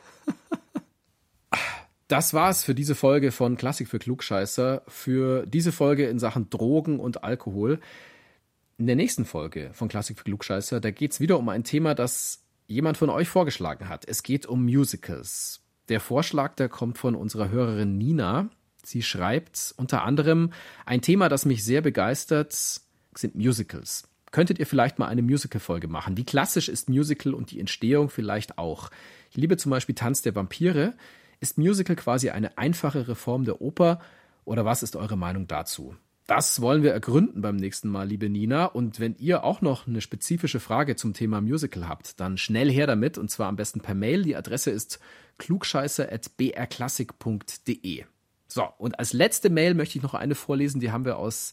[2.08, 4.80] Das war's für diese Folge von Klassik für Klugscheißer.
[4.88, 7.80] Für diese Folge in Sachen Drogen und Alkohol.
[8.78, 12.46] In der nächsten Folge von Klassik für Klugscheißer, da geht's wieder um ein Thema, das
[12.66, 14.08] jemand von euch vorgeschlagen hat.
[14.08, 15.60] Es geht um Musicals.
[15.90, 18.48] Der Vorschlag, der kommt von unserer Hörerin Nina.
[18.82, 20.52] Sie schreibt unter anderem,
[20.86, 24.08] ein Thema, das mich sehr begeistert, sind Musicals.
[24.30, 26.16] Könntet ihr vielleicht mal eine Musical-Folge machen?
[26.16, 28.90] Wie klassisch ist Musical und die Entstehung vielleicht auch?
[29.30, 30.94] Ich liebe zum Beispiel Tanz der Vampire.
[31.40, 34.00] Ist Musical quasi eine einfachere Form der Oper?
[34.44, 35.94] Oder was ist eure Meinung dazu?
[36.26, 38.66] Das wollen wir ergründen beim nächsten Mal, liebe Nina.
[38.66, 42.86] Und wenn ihr auch noch eine spezifische Frage zum Thema Musical habt, dann schnell her
[42.86, 44.24] damit und zwar am besten per Mail.
[44.24, 45.00] Die Adresse ist
[45.38, 48.04] klugscheiße.brklassik.de.
[48.48, 51.52] So, und als letzte Mail möchte ich noch eine vorlesen, die haben wir aus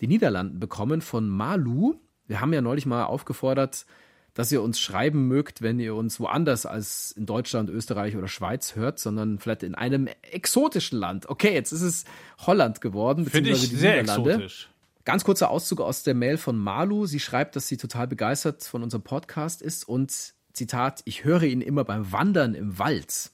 [0.00, 1.94] den Niederlanden bekommen von Malu.
[2.26, 3.86] Wir haben ja neulich mal aufgefordert,
[4.34, 8.76] dass ihr uns schreiben mögt, wenn ihr uns woanders als in Deutschland, Österreich oder Schweiz
[8.76, 11.28] hört, sondern vielleicht in einem exotischen Land.
[11.28, 12.04] Okay, jetzt ist es
[12.46, 14.30] Holland geworden, Finde ich beziehungsweise die sehr Niederlande.
[14.30, 14.68] exotisch.
[15.04, 17.06] Ganz kurzer Auszug aus der Mail von Malu.
[17.06, 21.62] Sie schreibt, dass sie total begeistert von unserem Podcast ist und Zitat, ich höre ihn
[21.62, 23.30] immer beim Wandern im Wald.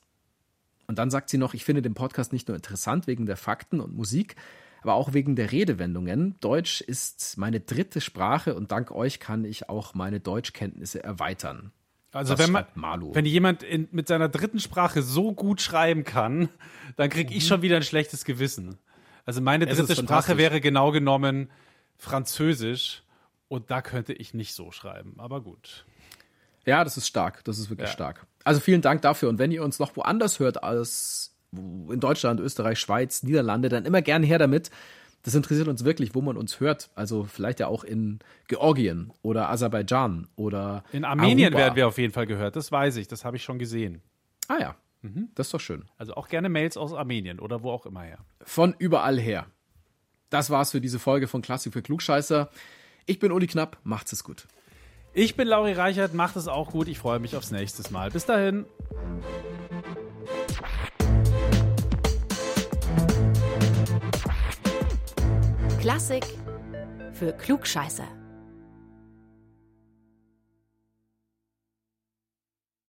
[0.86, 3.80] Und dann sagt sie noch, ich finde den Podcast nicht nur interessant wegen der Fakten
[3.80, 4.36] und Musik,
[4.82, 6.36] aber auch wegen der Redewendungen.
[6.40, 11.72] Deutsch ist meine dritte Sprache und dank euch kann ich auch meine Deutschkenntnisse erweitern.
[12.12, 12.64] Also Das wenn man,
[13.14, 16.48] wenn jemand in, mit seiner dritten Sprache so gut schreiben kann,
[16.96, 18.76] dann kriege ich schon wieder ein schlechtes Gewissen.
[19.24, 19.70] Also meine Mhm.
[19.70, 21.50] Dritte Sprache wäre genau genommen
[21.96, 23.02] Französisch
[23.48, 25.14] und da könnte ich nicht so schreiben.
[25.18, 25.86] Aber gut.
[26.66, 27.44] Ja, das ist stark.
[27.44, 27.92] Das ist wirklich Ja.
[27.92, 28.26] stark.
[28.44, 29.28] Also vielen Dank dafür.
[29.28, 34.02] Und wenn ihr uns noch woanders hört als in Deutschland, Österreich, Schweiz, Niederlande, dann immer
[34.02, 34.70] gerne her damit.
[35.22, 36.90] Das interessiert uns wirklich, wo man uns hört.
[36.94, 41.58] Also vielleicht ja auch in Georgien oder Aserbaidschan oder In Armenien Aruba.
[41.64, 42.56] werden wir auf jeden Fall gehört.
[42.56, 43.08] Das weiß ich.
[43.08, 44.02] Das habe ich schon gesehen.
[44.48, 44.74] Ah ja,
[45.34, 45.84] das ist doch schön.
[45.96, 48.18] Also auch gerne Mails aus Armenien oder wo auch immer her.
[48.42, 49.46] Von überall her.
[50.28, 52.50] Das war's für diese Folge von Klassik für Klugscheißer.
[53.06, 53.78] Ich bin Uli Knapp.
[53.84, 54.46] Macht's es gut.
[55.16, 56.88] Ich bin Lauri Reichert, macht es auch gut.
[56.88, 58.10] Ich freue mich aufs nächste Mal.
[58.10, 58.66] Bis dahin.
[65.80, 66.24] Klassik
[67.12, 68.08] für Klugscheißer.